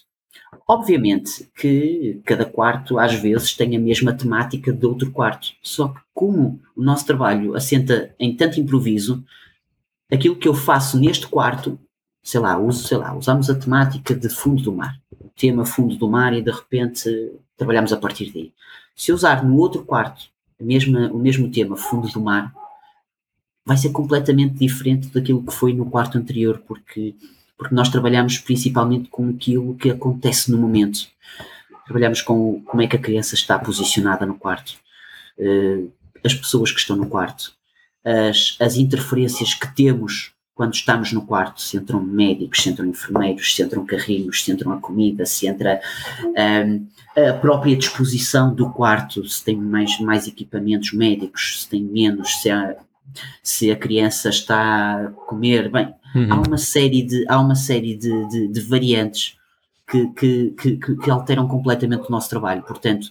[0.67, 6.01] Obviamente que cada quarto às vezes tem a mesma temática de outro quarto, só que
[6.15, 9.23] como o nosso trabalho assenta em tanto improviso,
[10.11, 11.79] aquilo que eu faço neste quarto,
[12.23, 15.95] sei lá, uso, sei lá, usamos a temática de fundo do mar, o tema fundo
[15.97, 18.55] do mar e de repente trabalhamos a partir daí.
[18.97, 22.55] Se eu usar no outro quarto a mesma, o mesmo tema fundo do mar,
[23.67, 27.15] vai ser completamente diferente daquilo que foi no quarto anterior, porque
[27.59, 31.01] porque nós trabalhamos principalmente com aquilo que acontece no momento.
[31.85, 34.77] Trabalhamos com como é que a criança está posicionada no quarto,
[35.39, 35.93] uh,
[36.25, 37.53] as pessoas que estão no quarto,
[38.05, 43.55] as, as interferências que temos quando estamos no quarto, se entram médicos, se entram enfermeiros,
[43.55, 45.81] se entram carrinhos, se entram a comida, se entra
[46.25, 51.85] um, ehm, a própria disposição do quarto, se tem mais, mais equipamentos médicos, se tem
[51.85, 52.75] menos, se a,
[53.43, 56.33] se a criança está a comer, bem, Uhum.
[56.33, 59.37] Há uma série de, há uma série de, de, de variantes
[59.87, 62.63] que, que, que, que, alteram completamente o nosso trabalho.
[62.63, 63.09] Portanto,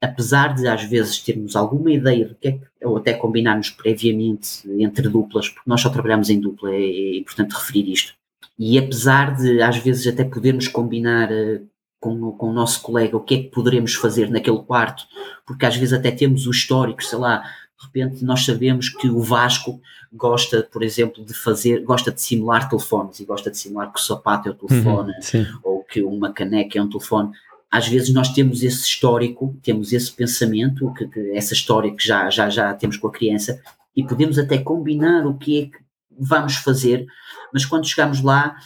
[0.00, 4.68] apesar de às vezes termos alguma ideia do que é que, ou até combinarmos previamente
[4.78, 8.14] entre duplas, porque nós só trabalhamos em dupla, é, é importante referir isto.
[8.58, 11.66] E apesar de às vezes até podermos combinar uh,
[12.00, 15.04] com, com o nosso colega o que é que poderemos fazer naquele quarto,
[15.46, 17.42] porque às vezes até temos o histórico, sei lá,
[17.78, 19.80] de repente nós sabemos que o Vasco
[20.12, 24.02] gosta, por exemplo, de fazer, gosta de simular telefones e gosta de simular que o
[24.02, 27.30] sapato é o telefone uhum, ou que uma caneca é um telefone.
[27.70, 32.30] Às vezes nós temos esse histórico, temos esse pensamento, que, que, essa história que já,
[32.30, 33.60] já, já temos com a criança
[33.94, 35.84] e podemos até combinar o que é que
[36.18, 37.06] vamos fazer,
[37.52, 38.56] mas quando chegamos lá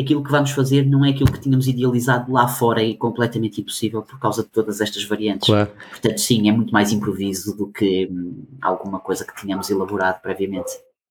[0.00, 4.02] aquilo que vamos fazer não é aquilo que tínhamos idealizado lá fora e completamente impossível
[4.02, 5.46] por causa de todas estas variantes.
[5.46, 5.70] Claro.
[5.90, 10.70] Portanto, sim, é muito mais improviso do que hum, alguma coisa que tínhamos elaborado previamente.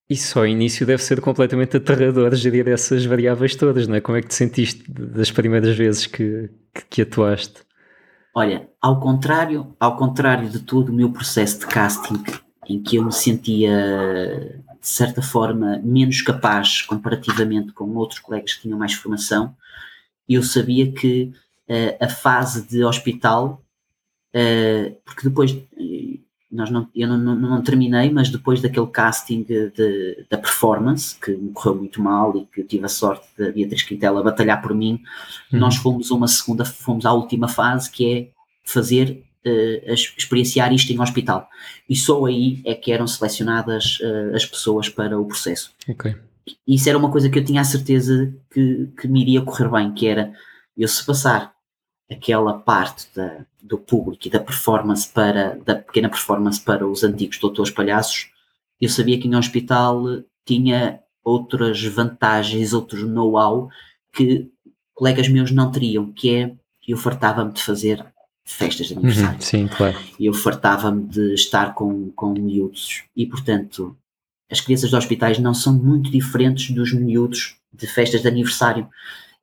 [0.10, 4.02] E só o início deve ser completamente aterrador gerir essas variáveis todas, não é?
[4.02, 7.67] Como é que te sentiste das primeiras vezes que, que, que atuaste?
[8.34, 12.23] Olha, ao contrário, ao contrário de todo o meu processo de casting,
[12.69, 18.61] em que eu me sentia de certa forma, menos capaz comparativamente com outros colegas que
[18.61, 19.55] tinham mais formação,
[20.27, 21.31] eu sabia que
[21.69, 23.61] uh, a fase de hospital,
[24.33, 25.57] uh, porque depois,
[26.51, 31.31] nós não, eu não, não, não, terminei, mas depois daquele casting de, da performance, que
[31.31, 35.01] me correu muito mal e que tive a sorte da Beatriz Quintela batalhar por mim,
[35.51, 35.59] uhum.
[35.59, 38.29] nós fomos a uma segunda, fomos à última fase, que é
[38.63, 41.47] fazer uh, experienciar isto em hospital.
[41.89, 45.73] E só aí é que eram selecionadas uh, as pessoas para o processo.
[46.65, 49.93] Isso era uma coisa que eu tinha a certeza que, que me iria correr bem,
[49.93, 50.34] que era
[50.78, 51.54] eu se passar
[52.10, 57.38] aquela parte da, do público e da performance para, da pequena performance para os antigos
[57.38, 58.32] doutores palhaços,
[58.80, 60.04] eu sabia que em hospital
[60.45, 63.69] tinha outras vantagens, outros know-how
[64.13, 64.50] que
[64.93, 66.56] colegas meus não teriam, que é
[66.88, 68.06] eu fartava-me de fazer
[68.47, 69.36] festas de uhum, aniversário.
[69.36, 69.97] Uhum, sim, claro.
[70.19, 73.03] E eu fartava-me de estar com, com miúdos.
[73.15, 73.95] E, portanto,
[74.49, 78.88] as crianças de hospitais não são muito diferentes dos miúdos de festas de aniversário.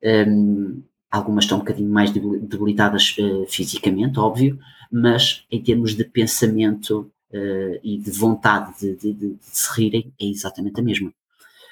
[0.03, 4.59] Um, algumas estão um bocadinho mais debilitadas uh, fisicamente, óbvio,
[4.91, 10.11] mas em termos de pensamento uh, e de vontade de, de, de, de se rirem,
[10.19, 11.13] é exatamente a mesma.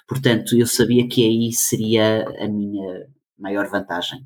[0.07, 4.25] Portanto, eu sabia que aí seria a minha maior vantagem.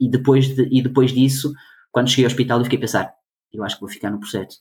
[0.00, 1.52] E depois, de, e depois disso,
[1.92, 3.14] quando cheguei ao hospital, eu fiquei a pensar:
[3.52, 4.60] eu acho que vou ficar no processo.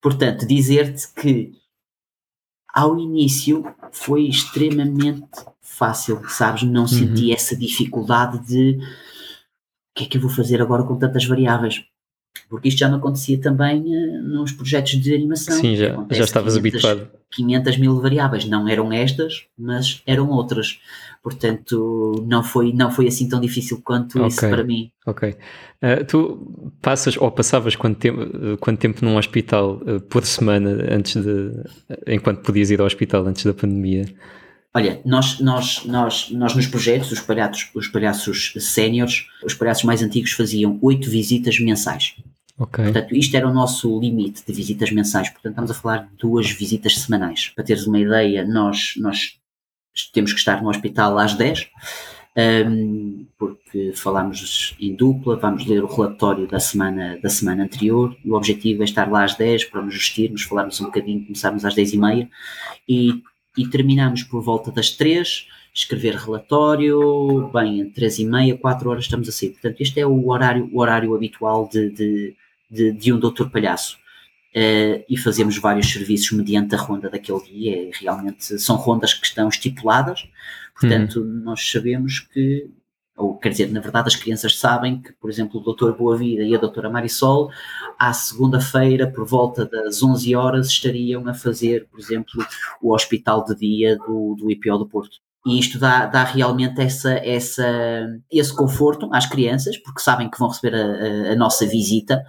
[0.00, 1.52] Portanto, dizer-te que
[2.72, 5.28] ao início foi extremamente
[5.60, 6.62] fácil, sabes?
[6.62, 6.88] Não uhum.
[6.88, 11.84] senti essa dificuldade de o que é que eu vou fazer agora com tantas variáveis?
[12.48, 15.58] Porque isto já me acontecia também uh, nos projetos de animação.
[15.58, 17.10] Sim, já, já estavas 500, habituado.
[17.32, 20.78] 500 mil variáveis, não eram estas, mas eram outras.
[21.22, 24.28] Portanto, não foi, não foi assim tão difícil quanto okay.
[24.28, 24.90] isso para mim.
[25.06, 25.30] Ok.
[25.30, 31.20] Uh, tu passas ou passavas quanto tempo, quanto tempo num hospital uh, por semana antes
[31.20, 31.50] de.
[32.06, 34.06] enquanto podias ir ao hospital antes da pandemia?
[34.76, 40.02] Olha, nós, nós, nós, nós nos projetos, os palhaços, os palhaços séniores, os palhaços mais
[40.02, 42.14] antigos faziam oito visitas mensais.
[42.58, 42.84] Okay.
[42.84, 45.28] Portanto, isto era o nosso limite de visitas mensais.
[45.28, 47.52] Portanto, estamos a falar de duas visitas semanais.
[47.54, 49.38] Para teres uma ideia, nós, nós
[50.12, 51.70] temos que estar no hospital às 10,
[52.68, 58.34] um, porque falamos em dupla, vamos ler o relatório da semana, da semana anterior, o
[58.34, 61.94] objetivo é estar lá às 10 para nos vestirmos, falarmos um bocadinho, começarmos às 10
[61.94, 62.30] e meia,
[62.88, 63.22] e,
[63.56, 69.04] e terminamos por volta das 3, escrever relatório, bem, entre 3 e meia, 4 horas
[69.04, 69.50] estamos a sair.
[69.50, 72.36] Portanto, este é o horário, o horário habitual de, de,
[72.70, 73.96] de, de um doutor palhaço
[74.56, 77.90] uh, e fazemos vários serviços mediante a ronda daquele dia.
[78.00, 80.28] realmente são rondas que estão estipuladas,
[80.78, 81.42] portanto, uhum.
[81.44, 82.70] nós sabemos que,
[83.16, 86.42] ou quer dizer, na verdade, as crianças sabem que, por exemplo, o doutor Boa Vida
[86.42, 87.50] e a doutora Marisol,
[87.98, 92.44] à segunda-feira, por volta das 11 horas, estariam a fazer, por exemplo,
[92.82, 95.18] o hospital de dia do, do IPO do Porto.
[95.46, 97.64] E isto dá, dá realmente essa, essa,
[98.30, 102.20] esse conforto às crianças, porque sabem que vão receber a, a, a nossa visita,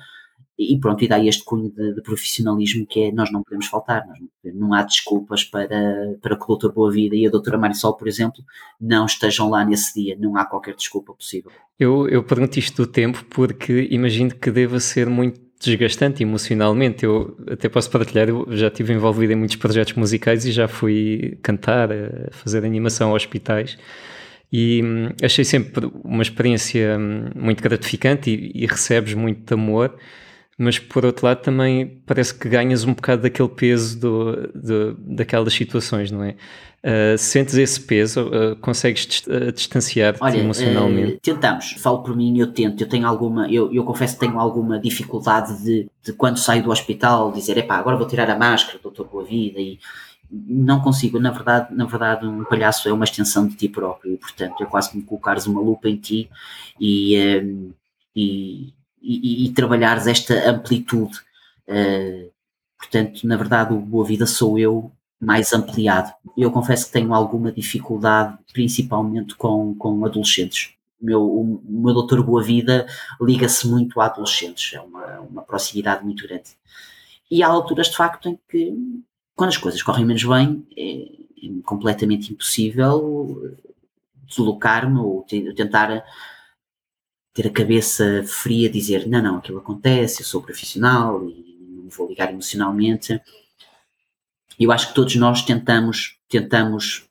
[0.58, 4.06] e pronto, e dá este cunho de, de, profissionalismo que é nós não podemos faltar,
[4.08, 7.58] nós não, não, há desculpas para, para que o doutor Boa Vida e a doutora
[7.58, 8.44] Marisol, por exemplo,
[8.82, 11.52] não estejam lá nesse dia, não há qualquer desculpa possível.
[11.80, 17.36] Eu, eu pergunto isto do tempo porque imagino que deva ser muito desgastante emocionalmente, eu
[17.52, 21.92] até posso partilhar, eu já estive envolvido em muitos projetos musicais e já fui cantar,
[21.92, 23.78] eh, fazer animação a hospitais,
[24.52, 29.96] e hum, achei sempre uma experiência hum, muito gratificante e, e recebes muito amor,
[30.58, 35.54] mas por outro lado também parece que ganhas um bocado daquele peso do, do daquelas
[35.54, 36.36] situações, não é?
[36.84, 41.14] Uh, sentes esse peso, uh, consegues uh, distanciar-te emocionalmente?
[41.16, 44.40] Uh, tentamos, falo por mim, eu tento, eu tenho alguma, eu, eu confesso que tenho
[44.40, 48.80] alguma dificuldade de, de quando saio do hospital dizer, epá, agora vou tirar a máscara,
[48.82, 49.80] doutor boa vida e
[50.30, 54.18] não consigo, na verdade, na verdade um palhaço é uma extensão de ti próprio e
[54.18, 56.30] portanto é quase como colocares uma lupa em ti
[56.80, 57.16] e,
[58.16, 61.18] e e, e, trabalhares esta amplitude.
[61.68, 62.32] Uh,
[62.78, 66.14] portanto, na verdade, o Boa Vida sou eu mais ampliado.
[66.38, 70.74] Eu confesso que tenho alguma dificuldade, principalmente com, com adolescentes.
[71.02, 72.88] O meu, o, meu doutor Boa Vida
[73.22, 76.50] liga-se muito a adolescentes, é uma, uma proximidade muito grande.
[77.30, 78.74] E há alturas, de facto, em que,
[79.36, 81.02] quando as coisas correm menos bem, é,
[81.46, 83.58] é completamente impossível
[84.28, 86.04] deslocar-me ou tentar
[87.38, 92.08] ter a cabeça fria, dizer não, não, aquilo acontece, eu sou profissional e não vou
[92.08, 93.22] ligar emocionalmente.
[94.60, 97.06] Eu acho que todos nós tentamos, tentamos,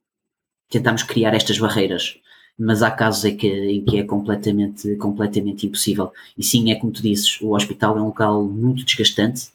[0.68, 2.18] tentamos criar estas barreiras,
[2.58, 6.12] mas há casos em que, em que é completamente, completamente impossível.
[6.36, 9.50] E sim, é como tu dizes, o hospital é um local muito desgastante,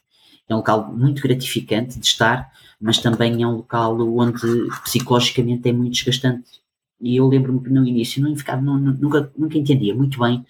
[0.47, 5.73] é um local muito gratificante de estar, mas também é um local onde psicologicamente é
[5.73, 6.60] muito desgastante
[7.01, 10.45] e eu lembro-me que no início não ficava, não, nunca, nunca entendia muito bem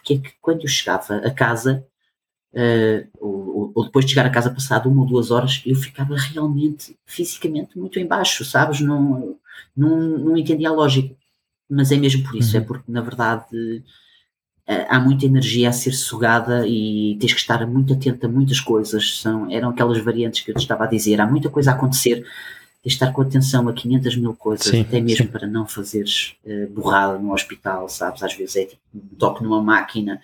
[0.00, 1.86] porque é que quando eu chegava a casa,
[2.54, 6.16] uh, ou, ou, depois de chegar a casa passado uma ou duas horas, eu ficava
[6.16, 8.80] realmente, fisicamente, muito embaixo, sabes?
[8.80, 9.36] Não,
[9.76, 11.14] não, não entendia a lógica.
[11.68, 12.64] Mas é mesmo por isso, é uhum.
[12.64, 13.84] é porque na verdade
[14.68, 18.58] uh, há muita energia a ser sugada e tens que estar muito atento a muitas
[18.58, 19.20] coisas.
[19.20, 22.26] São, eram aquelas variantes que eu te estava a dizer, há muita coisa a acontecer
[22.88, 25.32] estar com atenção a 500 mil coisas, sim, até mesmo sim.
[25.32, 28.22] para não fazeres uh, borrada no hospital, sabes?
[28.22, 30.20] Às vezes é tipo um toque numa máquina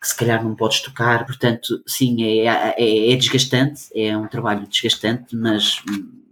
[0.00, 4.66] que se calhar não podes tocar, portanto, sim, é, é, é desgastante, é um trabalho
[4.66, 5.82] desgastante, mas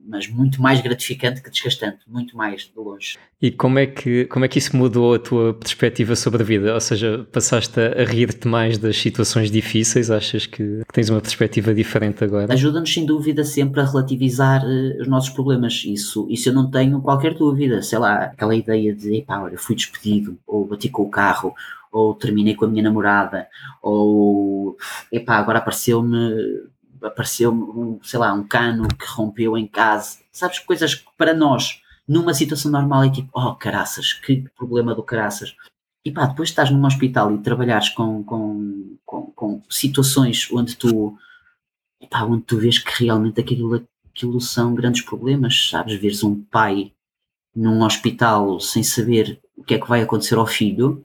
[0.07, 3.17] mas muito mais gratificante que desgastante, muito mais de longe.
[3.40, 6.75] E como é que, como é que isso mudou a tua perspectiva sobre a vida?
[6.75, 10.11] Ou seja, passaste a rir-te mais das situações difíceis?
[10.11, 12.52] Achas que, que tens uma perspectiva diferente agora?
[12.52, 15.83] Ajuda-nos sem dúvida sempre a relativizar uh, os nossos problemas.
[15.85, 17.83] Isso, isso eu não tenho qualquer dúvida.
[17.83, 21.55] Sei lá, aquela ideia de, epá, olha, fui despedido, ou bati com o carro,
[21.94, 23.46] ou terminei com a minha namorada,
[23.81, 24.77] ou,
[25.13, 26.65] epá, agora apareceu-me
[27.05, 31.81] apareceu um, sei lá, um cano que rompeu em casa, sabes, coisas que para nós,
[32.07, 35.55] numa situação normal, é tipo, oh caraças, que problema do caraças.
[36.05, 41.17] E pá, depois estás num hospital e trabalhares com, com, com, com situações onde tu,
[42.11, 45.98] pá, onde tu vês que realmente aquilo aquilo são grandes problemas, sabes?
[46.00, 46.92] Veres um pai
[47.55, 51.05] num hospital sem saber o que é que vai acontecer ao filho,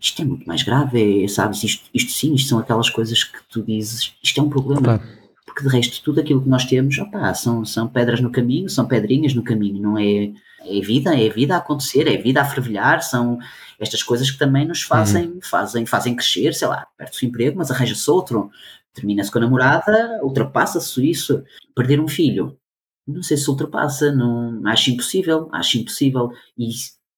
[0.00, 1.62] isto é muito mais grave, é, sabes?
[1.62, 5.00] Isto, isto sim, isto são aquelas coisas que tu dizes, isto é um problema.
[5.44, 8.86] Porque de resto, tudo aquilo que nós temos, opa, são, são pedras no caminho, são
[8.86, 10.32] pedrinhas no caminho, não é?
[10.62, 13.38] É vida, é vida a acontecer, é vida a fervilhar, são
[13.78, 15.40] estas coisas que também nos fazem, uhum.
[15.42, 18.50] fazem, fazem crescer, sei lá, perde-se o emprego, mas arranja-se outro,
[18.92, 21.42] termina-se com a namorada, ultrapassa-se isso.
[21.74, 22.58] Perder um filho,
[23.06, 26.30] não sei se ultrapassa, não, acho impossível, acho impossível.
[26.58, 26.68] E,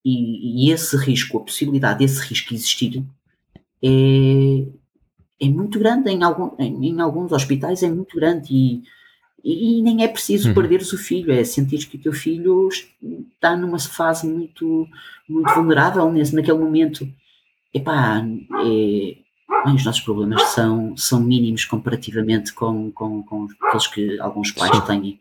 [0.05, 3.05] e, e esse risco, a possibilidade desse risco existir
[3.83, 4.67] é,
[5.41, 8.83] é muito grande em, algum, em, em alguns hospitais, é muito grande
[9.45, 10.55] e, e nem é preciso uhum.
[10.55, 12.69] perderes o filho, é sentir que o teu filho
[13.35, 14.87] está numa fase muito,
[15.29, 17.09] muito vulnerável nesse, naquele momento.
[17.75, 19.17] Epá, é,
[19.65, 24.77] bem, os nossos problemas são, são mínimos comparativamente com, com, com aqueles que alguns pais
[24.77, 24.87] Sim.
[24.87, 25.21] têm.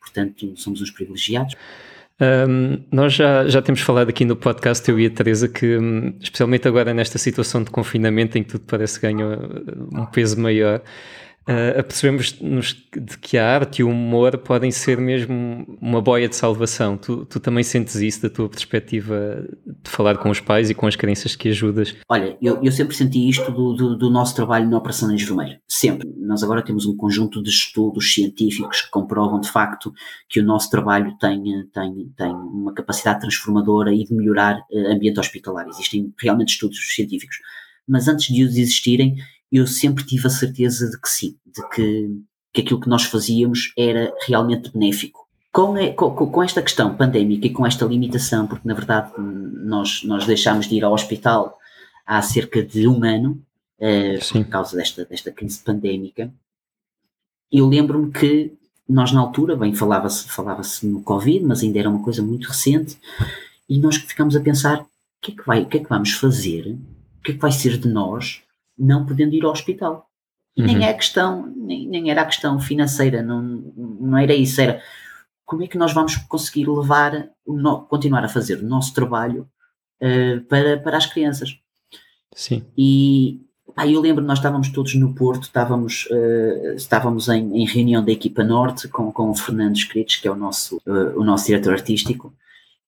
[0.00, 1.54] Portanto, somos uns privilegiados.
[2.20, 6.16] Um, nós já, já temos falado aqui no podcast, eu e a Teresa, que hum,
[6.20, 9.38] especialmente agora nesta situação de confinamento em que tudo parece ganhar
[9.92, 10.80] um peso maior,
[11.48, 16.36] uh, apercebemos-nos de que a arte e o humor podem ser mesmo uma boia de
[16.36, 16.96] salvação.
[16.96, 20.86] Tu, tu também sentes isso da tua perspectiva de falar com os pais e com
[20.86, 21.94] as crianças que ajudas?
[22.08, 25.58] Olha, eu, eu sempre senti isto do, do, do nosso trabalho na Operação Nariz Vermelho.
[25.68, 26.08] Sempre.
[26.18, 29.92] Nós agora temos um conjunto de estudos científicos que comprovam de facto
[30.28, 31.42] que o nosso trabalho tem,
[31.72, 35.66] tem, tem uma capacidade transformadora e de melhorar uh, ambiente hospitalar.
[35.68, 37.36] Existem realmente estudos científicos.
[37.86, 39.16] Mas antes de os existirem,
[39.54, 42.20] eu sempre tive a certeza de que sim, de que,
[42.52, 45.28] que aquilo que nós fazíamos era realmente benéfico.
[45.52, 50.26] Com, com, com, esta questão pandémica e com esta limitação, porque na verdade nós, nós
[50.26, 51.56] deixámos de ir ao hospital
[52.04, 53.40] há cerca de um ano,
[53.78, 56.34] uh, por causa desta, desta crise pandémica,
[57.52, 58.52] eu lembro-me que
[58.88, 62.98] nós na altura, bem, falava-se falava no Covid, mas ainda era uma coisa muito recente,
[63.68, 64.86] e nós ficámos a pensar, o
[65.22, 66.76] que é que, vai, o que, é que vamos fazer?
[67.20, 68.42] O que é que vai ser de nós
[68.78, 70.08] não podendo ir ao hospital.
[70.56, 70.66] E uhum.
[70.66, 74.80] nem é a questão, nem, nem, era a questão financeira, não, não era isso, era
[75.44, 79.48] como é que nós vamos conseguir levar, no, continuar a fazer o nosso trabalho
[80.00, 81.58] uh, para, para as crianças.
[82.32, 82.64] Sim.
[82.78, 83.40] E
[83.74, 88.12] pá, eu lembro, nós estávamos todos no Porto, estávamos, uh, estávamos em, em, reunião da
[88.12, 91.72] equipa Norte com, com o Fernando Escritos, que é o nosso, uh, o nosso diretor
[91.72, 92.32] artístico,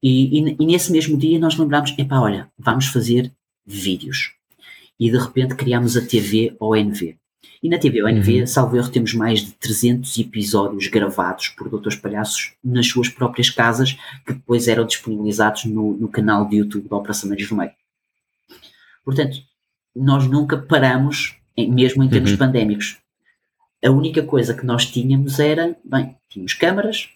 [0.02, 3.32] e, e, e, nesse mesmo dia nós lembrámos, epá, olha, vamos fazer
[3.66, 4.36] vídeos
[4.98, 7.16] e de repente criámos a TV ONV.
[7.62, 8.46] E na TV ONV, uhum.
[8.46, 13.96] salvo erro, temos mais de 300 episódios gravados por Doutores Palhaços nas suas próprias casas,
[14.26, 17.72] que depois eram disponibilizados no, no canal de YouTube da Operação Nariz Vermelho.
[19.04, 19.38] Portanto,
[19.94, 22.38] nós nunca paramos, mesmo em termos uhum.
[22.38, 22.98] pandémicos.
[23.84, 27.08] A única coisa que nós tínhamos era, bem, tínhamos câmaras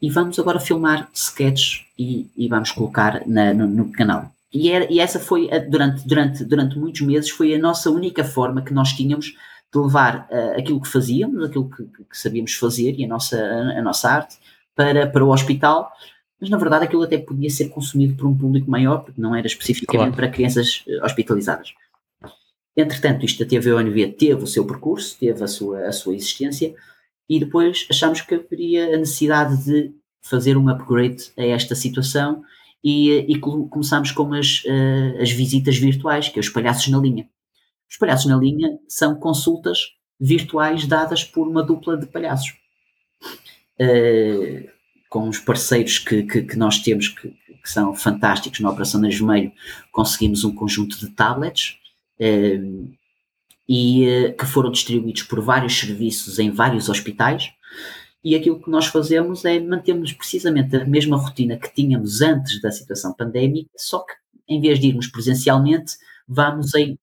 [0.00, 4.32] e vamos agora filmar sketches e, e vamos colocar na, no, no canal.
[4.52, 8.24] E, era, e essa foi, a, durante, durante, durante muitos meses, foi a nossa única
[8.24, 9.34] forma que nós tínhamos
[9.72, 13.78] de levar uh, aquilo que fazíamos, aquilo que, que, sabíamos fazer e a nossa, a,
[13.78, 14.38] a, nossa arte
[14.74, 15.92] para, para o hospital,
[16.40, 19.46] mas na verdade aquilo até podia ser consumido por um público maior, porque não era
[19.46, 20.16] especificamente claro.
[20.16, 21.74] para crianças eh, hospitalizadas.
[22.76, 26.74] Entretanto, isto da TVONV teve o seu percurso, teve a sua, a sua existência,
[27.28, 29.92] e depois achámos que haveria a necessidade de
[30.22, 32.42] fazer um upgrade a esta situação
[32.82, 37.28] e, e começámos com as, uh, as visitas virtuais, que é os palhaços na linha.
[37.90, 39.78] Os palhaços na linha são consultas
[40.20, 42.54] virtuais dadas por uma dupla de palhaços.
[43.80, 44.68] Uh,
[45.08, 49.18] com os parceiros que, que, que nós temos, que, que, são fantásticos na Operação Nariz
[49.18, 49.52] Vermelho,
[49.90, 51.78] conseguimos um conjunto de tablets
[52.20, 52.94] uh,
[53.68, 57.50] e uh, que foram distribuídos por vários serviços em vários hospitais
[58.24, 62.70] e aquilo que nós fazemos é mantermos precisamente a mesma rotina que tínhamos antes da
[62.70, 64.14] situação pandémica, só que
[64.48, 65.92] em vez de irmos presencialmente,
[66.26, 66.98] vamos em,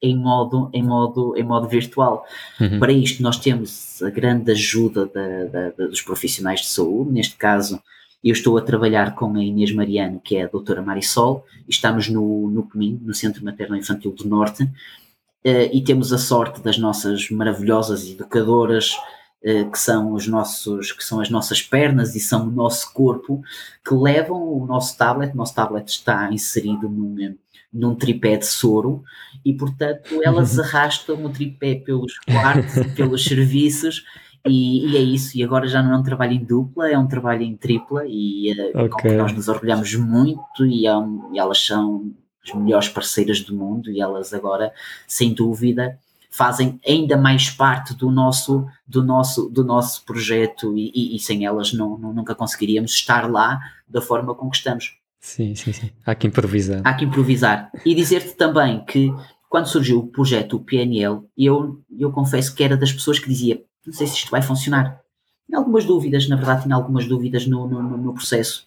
[0.00, 2.24] em, modo, em, modo, em modo virtual.
[2.60, 2.78] Uhum.
[2.78, 7.36] Para isto, nós temos a grande ajuda da, da, da, dos profissionais de saúde, neste
[7.36, 7.82] caso.
[8.22, 12.08] Eu estou a trabalhar com a Inês Mariano, que é a doutora Marisol, e estamos
[12.08, 16.78] no, no CMIN, no Centro Materno Infantil do Norte, uh, e temos a sorte das
[16.78, 19.23] nossas maravilhosas educadoras, eh,
[19.70, 23.42] que são os nossos, que são as nossas pernas e são o nosso corpo,
[23.86, 27.36] que levam o nosso tablet, o nosso tablet está inserido num,
[27.72, 29.02] num tripé de soro
[29.44, 34.04] e, portanto, elas arrastam o tripé pelos quartos e pelos serviços
[34.46, 37.08] e, e, é isso, e agora já não é um trabalho em dupla, é um
[37.08, 39.16] trabalho em tripla e uh, okay.
[39.16, 42.12] nós nos orgulhamos muito e, é um, e, elas são
[42.46, 44.70] as melhores parceiras do mundo e elas agora,
[45.06, 45.98] sem dúvida,
[46.34, 51.46] fazem ainda mais parte do nosso, do nosso, do nosso projeto e, e, e sem
[51.46, 54.98] elas não, não, nunca conseguiríamos estar lá da forma com que estamos.
[55.20, 55.90] Sim, sim, sim.
[56.04, 56.80] Há que improvisar.
[56.82, 57.70] Há que improvisar.
[57.86, 59.14] E dizer-te também que
[59.48, 63.62] quando surgiu o projeto o PNL, eu, eu confesso que era das pessoas que dizia,
[63.86, 65.00] não sei se isto vai funcionar.
[65.46, 68.66] Tinha algumas dúvidas, na verdade tinha algumas dúvidas no, no, no processo.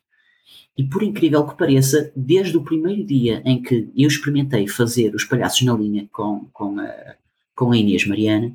[0.78, 5.26] E por incrível que pareça, desde o primeiro dia em que eu experimentei fazer os
[5.26, 7.16] palhaços na linha com, com, a,
[7.58, 8.54] com a Inês Mariana,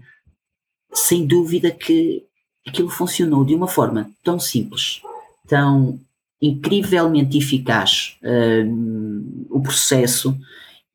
[0.95, 2.25] sem dúvida que
[2.67, 5.03] aquilo funcionou de uma forma tão simples,
[5.47, 6.01] tão
[6.41, 10.35] incrivelmente eficaz uh, o processo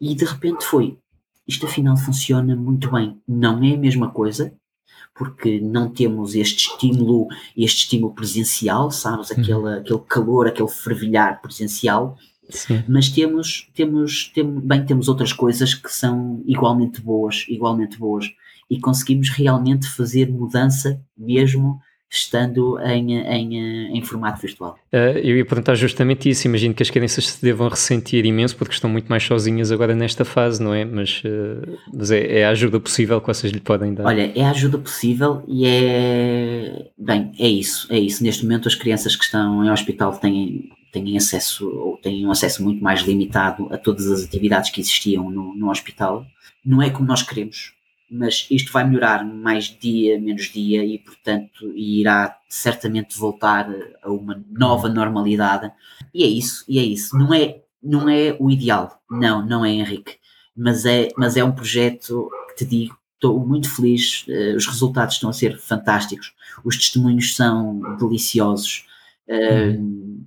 [0.01, 0.97] e de repente foi
[1.47, 3.17] isto afinal funciona muito bem.
[3.27, 4.53] Não é a mesma coisa,
[5.15, 9.31] porque não temos este estímulo, este estímulo presencial, sabes?
[9.31, 9.79] Aquele, uhum.
[9.79, 12.17] aquele calor, aquele fervilhar presencial.
[12.49, 12.83] Sim.
[12.87, 18.25] Mas temos, temos, temos, bem, temos outras coisas que são igualmente boas, igualmente boas,
[18.69, 21.79] e conseguimos realmente fazer mudança mesmo
[22.09, 24.77] estando em, em, em formato virtual.
[24.93, 26.47] Uh, eu ia perguntar justamente isso.
[26.47, 30.23] Imagino que as crianças se devam ressentir imenso porque estão muito mais sozinhas agora nesta
[30.23, 30.85] fase, não é?
[30.85, 34.05] Mas, uh, mas é, é, a ajuda possível que vocês lhe podem dar.
[34.05, 36.89] Olha, é a ajuda possível e é.
[36.97, 38.23] Bem, é isso, é isso.
[38.23, 40.69] Neste momento, as crianças que estão em hospital têm,
[41.03, 45.29] têm acesso ou têm um acesso muito mais limitado a todas as atividades que existiam
[45.29, 46.25] no, no hospital.
[46.65, 47.73] Não é como nós queremos,
[48.09, 53.69] mas isto vai melhorar mais dia, menos dia e, portanto, irá certamente voltar
[54.01, 55.71] a uma nova normalidade.
[56.13, 57.17] E é isso, e é isso.
[57.17, 60.17] Não é, não é o ideal, não, não é Henrique,
[60.55, 65.15] mas é, mas é um projeto que te digo, estou muito feliz, uh, os resultados
[65.15, 66.33] estão a ser fantásticos,
[66.63, 68.85] os testemunhos são deliciosos.
[69.27, 70.25] Uh,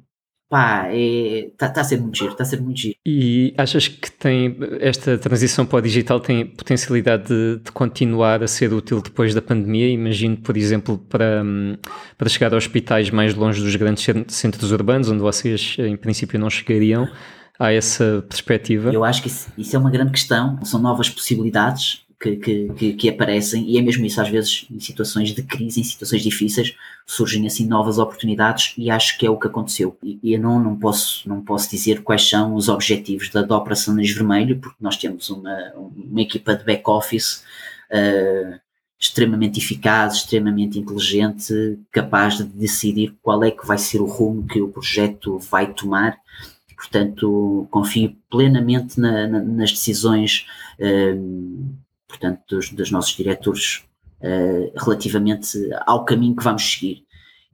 [0.51, 2.96] pá, está é, tá a ser muito giro, está a ser muito giro.
[3.07, 8.48] E achas que tem esta transição para o digital tem potencialidade de, de, continuar a
[8.48, 9.88] ser útil depois da pandemia?
[9.88, 11.44] Imagino, por exemplo, para,
[12.18, 16.51] para chegar a hospitais mais longe dos grandes centros urbanos, onde vocês em princípio não
[16.51, 17.09] chegariam.
[17.57, 18.90] Há essa perspectiva?
[18.90, 23.08] Eu acho que isso, isso é uma grande questão, são novas possibilidades que, que, que,
[23.08, 26.74] aparecem, e é mesmo isso, às vezes, em situações de crise, em situações difíceis,
[27.06, 29.96] surgem assim novas oportunidades, e acho que é o que aconteceu.
[30.02, 33.56] E, e eu não, não, posso, não posso dizer quais são os objetivos da, da
[33.56, 37.42] Operação Nariz Vermelho, porque nós temos uma, uma equipa de back-office
[37.90, 38.60] uh,
[38.98, 44.60] extremamente eficaz, extremamente inteligente, capaz de decidir qual é que vai ser o rumo que
[44.60, 46.18] o projeto vai tomar.
[46.76, 50.46] Portanto, confio plenamente na, na, nas decisões
[50.78, 51.80] uh,
[52.11, 53.84] portanto, dos, dos nossos diretores
[54.20, 57.04] uh, relativamente ao caminho que vamos seguir.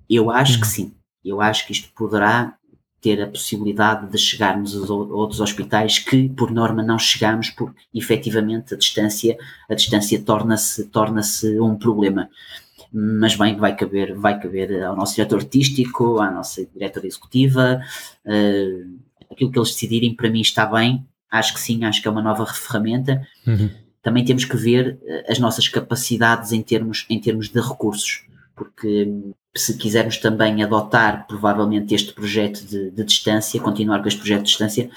[0.09, 0.73] Eu acho que uhum.
[0.73, 0.95] sim,
[1.25, 2.57] eu acho que isto poderá
[3.01, 8.75] ter a possibilidade de chegarmos a outros hospitais que, por norma, não chegamos porque, efetivamente,
[8.75, 9.37] a distância,
[9.69, 12.29] a distância torna-se torna-se um problema.
[12.93, 17.81] Mas bem, vai caber, vai caber ao nosso diretor artístico, à nossa diretora executiva,
[18.25, 18.99] uh,
[19.31, 22.23] aquilo que eles decidirem para mim está bem, acho que sim, acho que é uma
[22.23, 23.27] nova ferramenta.
[23.47, 28.23] Uhum também temos que ver eh, as nossas capacidades em termos, em termos de recursos,
[28.55, 34.21] porque hum, se quisermos também adotar provavelmente este projeto de, de distância, continuar com este
[34.21, 34.89] projeto de distância,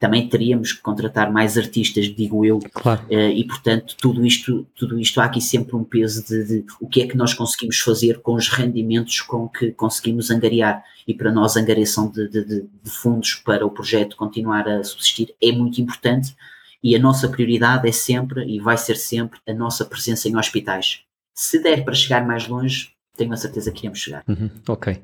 [0.00, 3.00] também teríamos que contratar mais artistas, digo eu, claro.
[3.08, 6.88] uh, e portanto tudo isto, tudo isto há aqui sempre um peso de, de, o
[6.88, 11.30] que é que nós conseguimos fazer com os rendimentos com que conseguimos angariar e para
[11.30, 16.34] nós a angariação de, de fundos para o projeto continuar a subsistir é muito importante
[16.82, 21.00] e a nossa prioridade é sempre e vai ser sempre a nossa presença em hospitais.
[21.34, 24.24] Se der para chegar mais longe, tenho a certeza que iremos chegar.
[24.28, 25.00] Uhum, ok.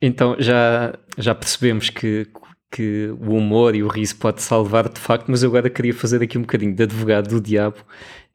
[0.00, 2.26] Então já, já percebemos que,
[2.70, 6.22] que o humor e o riso pode salvar de facto, mas eu agora queria fazer
[6.22, 7.78] aqui um bocadinho de advogado do diabo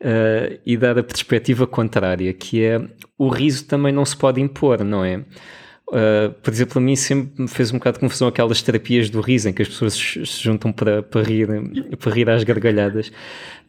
[0.01, 2.79] uh, e dar a perspectiva contrária, que é
[3.17, 5.23] o riso também não se pode impor, não é?
[5.87, 9.21] Uh, por exemplo, a mim sempre me fez um bocado de confusão aquelas terapias do
[9.21, 11.47] riso em que as pessoas se juntam para, para, rir,
[11.99, 13.09] para rir às gargalhadas.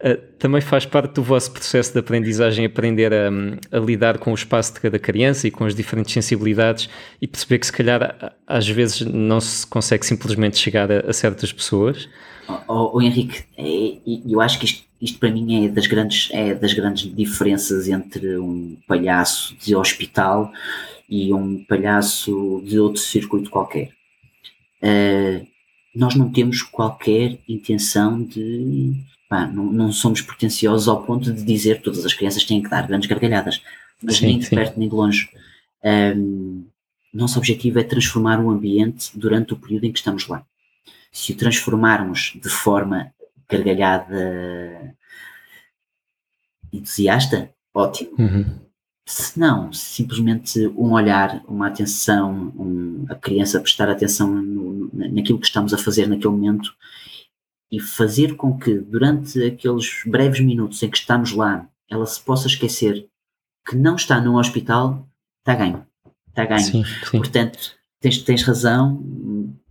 [0.01, 3.29] Uh, também faz parte do vosso processo de aprendizagem aprender a,
[3.71, 6.89] a, lidar com o espaço de cada criança e com as diferentes sensibilidades
[7.21, 11.53] e perceber que se calhar às vezes não se consegue simplesmente chegar a, a certas
[11.53, 12.09] pessoas.
[12.67, 16.55] Oh, oh, Henrique, é, eu acho que isto, isto para mim é das, grandes, é
[16.55, 20.51] das grandes diferenças entre um palhaço de hospital
[21.09, 23.91] e um palhaço de outro circuito qualquer.
[24.83, 25.47] Uh,
[25.95, 28.93] nós não temos qualquer intenção de.
[29.29, 32.69] Pá, não, não, somos pretenciosos ao ponto de dizer que todas as crianças têm que
[32.69, 33.63] dar grandes gargalhadas,
[34.03, 34.55] mas sim, nem de sim.
[34.55, 35.29] perto nem de longe.
[35.83, 36.67] Um,
[37.13, 40.45] nosso objetivo é transformar o ambiente durante o período em que estamos lá.
[41.11, 43.13] Se o transformarmos de forma
[43.49, 44.95] gargalhada
[46.73, 48.15] entusiasta, ótimo.
[48.19, 48.66] Uhum.
[49.09, 55.47] Se não, simplesmente um olhar, uma atenção, um, a criança prestar atenção no, naquilo que
[55.47, 56.75] estamos a fazer naquele momento
[57.71, 62.49] e fazer com que durante aqueles breves minutos em que estamos lá, ela se possa
[62.49, 63.07] esquecer
[63.69, 65.87] que não está num hospital, está ganho.
[66.29, 66.61] Está ganho.
[66.61, 67.19] Sim, sim.
[67.19, 67.59] Portanto,
[68.01, 69.03] tens, tens razão,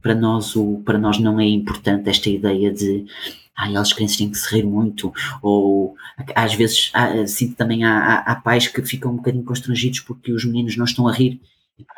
[0.02, 3.06] para nós, o, para nós não é importante esta ideia de
[3.56, 5.96] ah, elas crianças têm que se rir muito, ou
[6.36, 10.32] às vezes há, sinto também há, há, há, pais que ficam um bocadinho constrangidos porque
[10.32, 11.42] os meninos não estão a rir.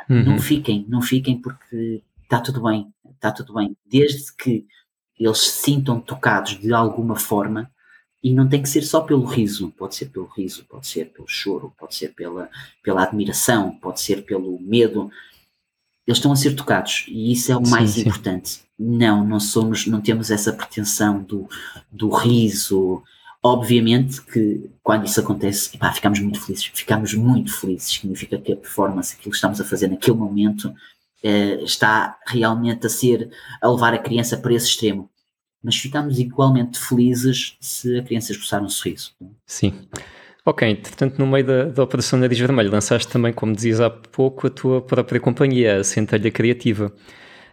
[0.10, 0.24] Uhum.
[0.24, 3.76] Não fiquem, não fiquem porque está tudo bem, está tudo bem.
[3.86, 4.66] Desde que
[5.20, 7.72] eles se sintam tocados de alguma forma,
[8.24, 11.28] e não tem que ser só pelo riso, pode ser pelo riso, pode ser pelo
[11.28, 12.50] choro, pode ser pela,
[12.84, 15.10] pela admiração, pode ser pelo medo.
[16.08, 18.02] Eles estão a ser tocados e isso é o sim, mais sim.
[18.02, 18.62] importante.
[18.80, 21.50] Não, não somos, não temos essa pretensão do,
[21.92, 23.04] do riso.
[23.44, 27.90] Obviamente que quando isso acontece, epá, ficamos muito felizes, ficamos muito felizes.
[27.90, 30.74] Significa que a performance, aquilo que estamos a fazer naquele momento,
[31.22, 33.30] eh, está realmente a ser,
[33.62, 35.10] a levar a criança para esse extremo.
[35.62, 39.14] Mas ficamos igualmente felizes se a criança esboçar um sorriso.
[39.46, 39.74] Sim.
[40.48, 44.48] Ok, portanto, no meio da, da Operação Nariz Vermelho, lançaste também, como dizias há pouco,
[44.48, 46.90] a tua própria companhia, a Centelha Criativa.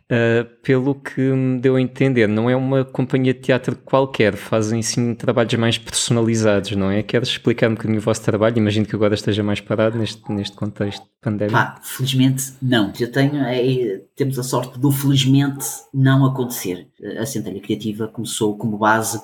[0.04, 4.80] Uh, pelo que me deu a entender, não é uma companhia de teatro qualquer, fazem
[4.80, 7.02] sim trabalhos mais personalizados, não é?
[7.02, 8.58] Queres explicar um bocadinho o vosso trabalho?
[8.58, 11.58] Imagino que agora esteja mais parado neste, neste contexto pandémico.
[11.58, 12.92] Pá, felizmente não.
[13.00, 16.86] Eu tenho, é, temos a sorte do felizmente não acontecer.
[17.18, 19.20] A Centelha Criativa começou como base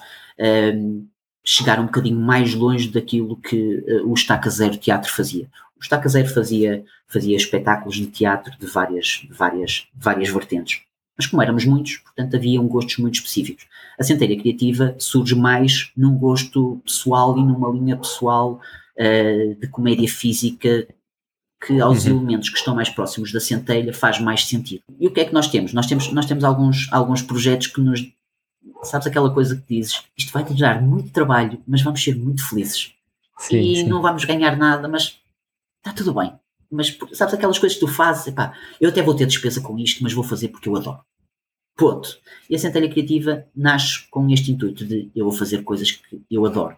[0.75, 1.07] um,
[1.45, 5.49] chegar um bocadinho mais longe daquilo que uh, o Estaca Zero Teatro fazia.
[5.79, 10.83] O Estaca Zero fazia, fazia espetáculos de teatro de várias, várias, várias vertentes.
[11.17, 13.67] Mas como éramos muitos, portanto haviam gostos muito específicos.
[13.99, 18.61] A Centelha Criativa surge mais num gosto pessoal e numa linha pessoal
[18.97, 20.87] uh, de comédia física
[21.67, 22.17] que aos uhum.
[22.17, 24.83] elementos que estão mais próximos da centelha faz mais sentido.
[24.99, 25.73] E o que é que nós temos?
[25.73, 28.01] Nós temos, nós temos alguns, alguns projetos que nos.
[28.83, 30.05] Sabes aquela coisa que dizes?
[30.17, 32.95] Isto vai te dar muito trabalho, mas vamos ser muito felizes.
[33.39, 33.87] Sim, e sim.
[33.87, 35.21] não vamos ganhar nada, mas
[35.79, 36.33] está tudo bem.
[36.71, 38.29] Mas sabes aquelas coisas que tu fazes?
[38.29, 41.01] Epá, eu até vou ter despesa com isto, mas vou fazer porque eu adoro.
[41.77, 42.19] Ponto.
[42.49, 46.45] E a Centelha Criativa nasce com este intuito de eu vou fazer coisas que eu
[46.45, 46.77] adoro.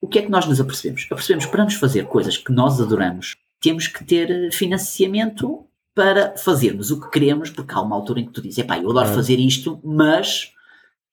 [0.00, 1.06] O que é que nós nos apercebemos?
[1.10, 6.90] Apercebemos que para nos fazer coisas que nós adoramos, temos que ter financiamento para fazermos
[6.90, 9.14] o que queremos, porque há uma altura em que tu dizes, epá, eu adoro ah.
[9.14, 10.52] fazer isto, mas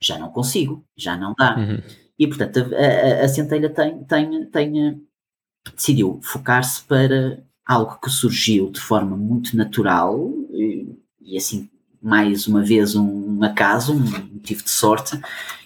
[0.01, 1.55] já não consigo, já não dá.
[1.55, 1.81] Uhum.
[2.17, 5.01] E portanto a, a, a Centelha tem, tem, tem
[5.75, 11.69] decidiu focar-se para algo que surgiu de forma muito natural e, e assim,
[12.01, 15.19] mais uma vez, um, um, acaso, um motivo de sorte,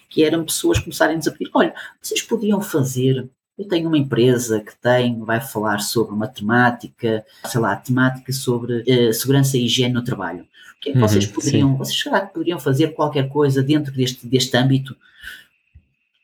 [0.10, 3.30] que eram pessoas começarem-nos a pedir: olha, vocês podiam fazer.
[3.58, 8.82] Eu tenho uma empresa que tem, vai falar sobre uma temática, sei lá, temática sobre
[8.82, 10.44] uh, segurança e higiene no trabalho.
[10.44, 11.78] O que é que uhum, vocês poderiam, sim.
[11.78, 14.96] vocês será que poderiam fazer qualquer coisa dentro deste, deste âmbito?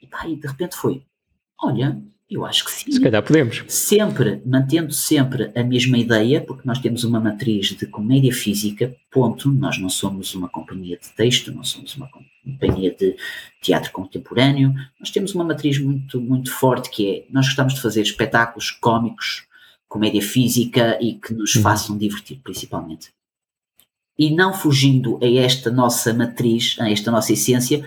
[0.01, 1.03] E, pá, e de repente foi,
[1.57, 1.97] olha,
[2.31, 2.89] eu acho que sim.
[2.89, 3.61] Se calhar podemos.
[3.67, 9.51] Sempre, mantendo sempre a mesma ideia, porque nós temos uma matriz de comédia física, ponto.
[9.51, 13.17] Nós não somos uma companhia de texto, não somos uma companhia de
[13.61, 14.73] teatro contemporâneo.
[14.97, 19.45] Nós temos uma matriz muito, muito forte que é, nós gostamos de fazer espetáculos cómicos,
[19.89, 21.61] comédia física e que nos uhum.
[21.61, 23.09] façam divertir, principalmente.
[24.17, 27.85] E não fugindo a esta nossa matriz, a esta nossa essência,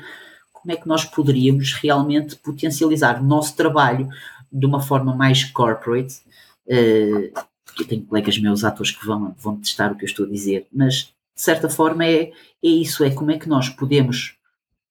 [0.65, 4.09] como é que nós poderíamos realmente potencializar o nosso trabalho
[4.55, 6.23] de uma forma mais corporate.
[6.67, 7.33] Uh,
[7.79, 10.67] eu tenho colegas meus atores que vão, vão testar o que eu estou a dizer,
[10.73, 12.31] mas de certa forma é,
[12.63, 14.37] é isso, é como é que nós podemos,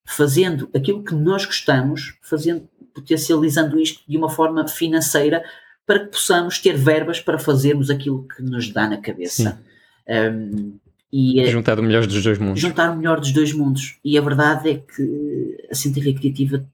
[0.06, 5.44] fazendo aquilo que nós gostamos, fazendo, potencializando isto de uma forma financeira
[5.86, 9.62] para que possamos ter verbas para fazermos aquilo que nos dá na cabeça.
[10.08, 10.78] Um,
[11.12, 12.60] e, eh, juntar o melhor dos dois mundos.
[12.60, 14.00] Juntar o melhor dos dois mundos.
[14.04, 16.68] E a verdade é que a Centelha Criativa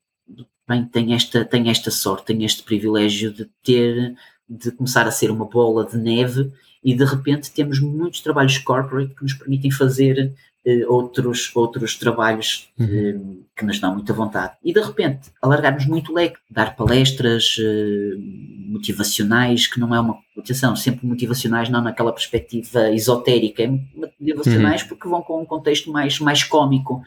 [0.70, 4.16] bem, tem esta, tem esta sorte, tem este privilégio de ter,
[4.48, 6.52] de começar a ser uma bola de neve
[6.84, 10.32] e de repente temos muitos trabalhos corporate que nos permitem fazer
[10.66, 14.54] uh, outros, outros trabalhos uh, que nos dão muita vontade.
[14.64, 20.20] E de repente alargarmos muito o leque, dar palestras uh, motivacionais, que não é uma,
[20.38, 24.88] atenção, sempre motivacionais, não naquela perspectiva esotérica, é motivacionais uhum.
[24.88, 27.02] porque vão com um contexto mais, mais cómico.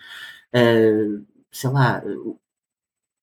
[1.50, 2.02] sei lá,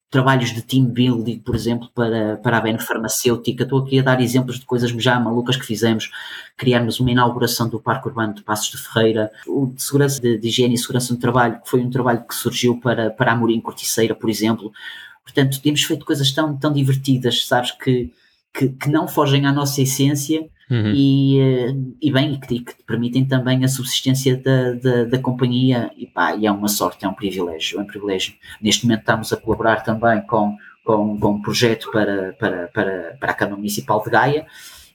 [0.10, 3.64] trabalhos de team building, por exemplo, para, para a BN Farmacêutica.
[3.64, 6.10] Estou aqui a dar exemplos de coisas já malucas que fizemos.
[6.58, 10.48] Criarmos uma inauguração do Parque Urbano de Passos de Ferreira, o de segurança de, de
[10.48, 13.62] higiene e segurança no trabalho, que foi um trabalho que surgiu para, para a Morim
[13.62, 14.72] Corticeira, por exemplo.
[15.24, 18.12] Portanto, temos feito coisas tão, tão divertidas, sabes, que,
[18.52, 20.94] que, que não fogem à nossa essência uhum.
[20.94, 25.92] e, eh, e bem, e que, que, permitem também a subsistência da, da, da, companhia
[25.98, 28.34] e pá, e é uma sorte, é um privilégio, é um privilégio.
[28.62, 33.32] Neste momento estamos a colaborar também com, com, com um projeto para, para, para, para
[33.32, 34.46] a Câmara Municipal de Gaia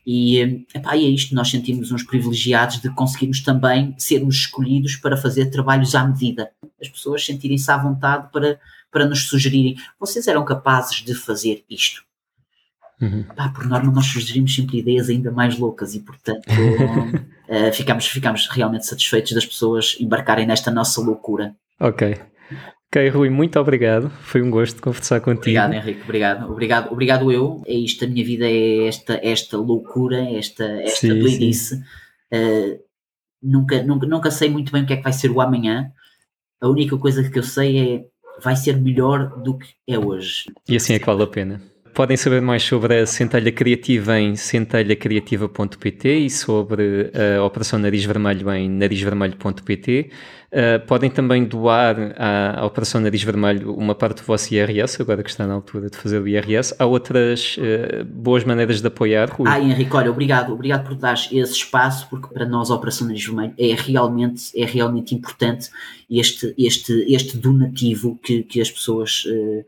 [0.07, 5.16] e, epá, e é isto, nós sentimos uns privilegiados de conseguirmos também sermos escolhidos para
[5.16, 6.51] fazer trabalhos à medida.
[6.81, 8.61] As pessoas sentirem-se à vontade para,
[8.91, 12.05] para nos sugerirem, vocês eram capazes de fazer isto.
[13.01, 13.20] Uhum.
[13.20, 18.49] Epá, por norma nós sugerimos sempre ideias ainda mais loucas e portanto uh, ficamos, ficamos
[18.49, 21.55] realmente satisfeitos das pessoas embarcarem nesta nossa loucura.
[21.80, 22.16] Ok.
[22.95, 24.09] Ok, Rui, muito obrigado.
[24.20, 25.40] Foi um gosto conversar contigo.
[25.40, 26.03] Obrigado, Henrique.
[26.03, 26.51] Obrigado.
[26.51, 27.62] Obrigado, obrigado eu.
[27.66, 31.76] É isto, a minha vida é esta, esta loucura, esta, esta sim, doidice.
[31.76, 31.82] Sim.
[32.32, 32.78] Uh,
[33.42, 35.90] nunca, nunca, nunca sei muito bem o que é que vai ser o amanhã.
[36.61, 38.05] A única coisa que eu sei é
[38.40, 40.45] vai ser melhor do que é hoje.
[40.68, 41.61] E assim é que vale a pena.
[41.95, 48.53] Podem saber mais sobre a Centelha Criativa em centelhacriativa.pt e sobre a Operação Nariz Vermelho
[48.53, 50.11] em narizvermelho.pt.
[50.51, 55.22] Uh, podem também doar à, à, Operação Nariz Vermelho uma parte do vosso IRS, agora
[55.22, 56.74] que está na altura de fazer o IRS.
[56.80, 59.49] Há outras uh, boas maneiras de apoiar, Rui?
[59.49, 63.24] Ah, Henrique, olha, obrigado, obrigado por dar esse espaço, porque para nós a Operação Nariz
[63.24, 65.70] Vermelho é realmente, é realmente importante
[66.11, 69.24] este, este, este donativo que, que as pessoas.
[69.26, 69.64] Uh,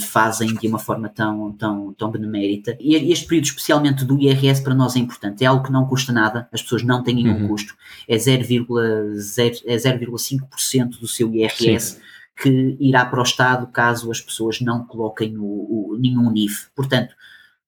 [0.00, 2.76] fazem de uma forma tão, tão, tão benemérita.
[2.80, 5.44] E este período, especialmente do IRS, para nós é importante.
[5.44, 7.48] É algo que não custa nada, as pessoas não têm nenhum uhum.
[7.48, 7.74] custo.
[8.08, 11.92] É 0,5% é 0, do seu IRS.
[11.92, 12.00] Sim.
[12.36, 15.44] Que irá para o Estado caso as pessoas não coloquem o,
[15.92, 16.68] o nenhum NIF.
[16.74, 17.14] Portanto,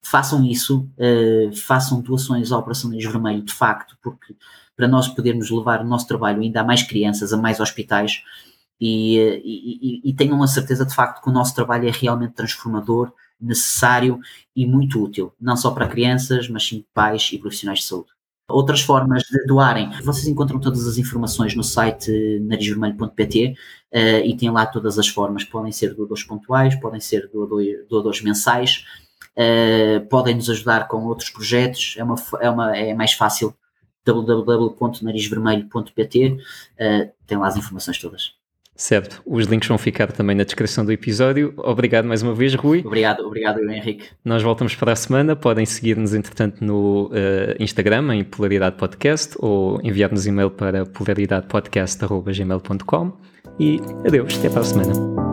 [0.03, 4.35] façam isso, uh, façam doações à Operação Nariz Vermelho, de facto, porque
[4.77, 8.23] para nós podermos levar o nosso trabalho ainda a mais crianças, a mais hospitais,
[8.81, 13.13] e, e, e, tenham a certeza de facto que o nosso trabalho é realmente transformador,
[13.41, 14.21] necessário
[14.55, 18.11] e muito útil, não só para crianças, mas sim pais e profissionais de saúde.
[18.51, 23.55] Outras formas de doarem, vocês encontram todas as informações no site narizvermelho.pt
[23.93, 27.31] uh, e tem lá todas as formas, podem ser doadores pontuais, podem ser
[27.91, 28.87] doadores mensais,
[29.37, 33.55] uh, podem nos ajudar com outros projetos, é, uma, é, uma, é mais fácil.
[34.03, 36.39] www.narizvermelho.pt, uh,
[36.79, 38.38] eh, tem lá as informações todas.
[38.79, 41.53] Certo, os links vão ficar também na descrição do episódio.
[41.57, 42.81] Obrigado mais uma vez, Rui.
[42.87, 44.05] Obrigado, obrigado, Henrique.
[44.25, 45.35] Nós voltamos para a semana.
[45.35, 47.11] Podem seguir-nos, entretanto, no uh,
[47.59, 53.13] Instagram, em Polaridade Podcast, ou enviar-nos e-mail para polaridadepodcast.gmail.com.
[53.59, 55.28] E adeus, até para a semana.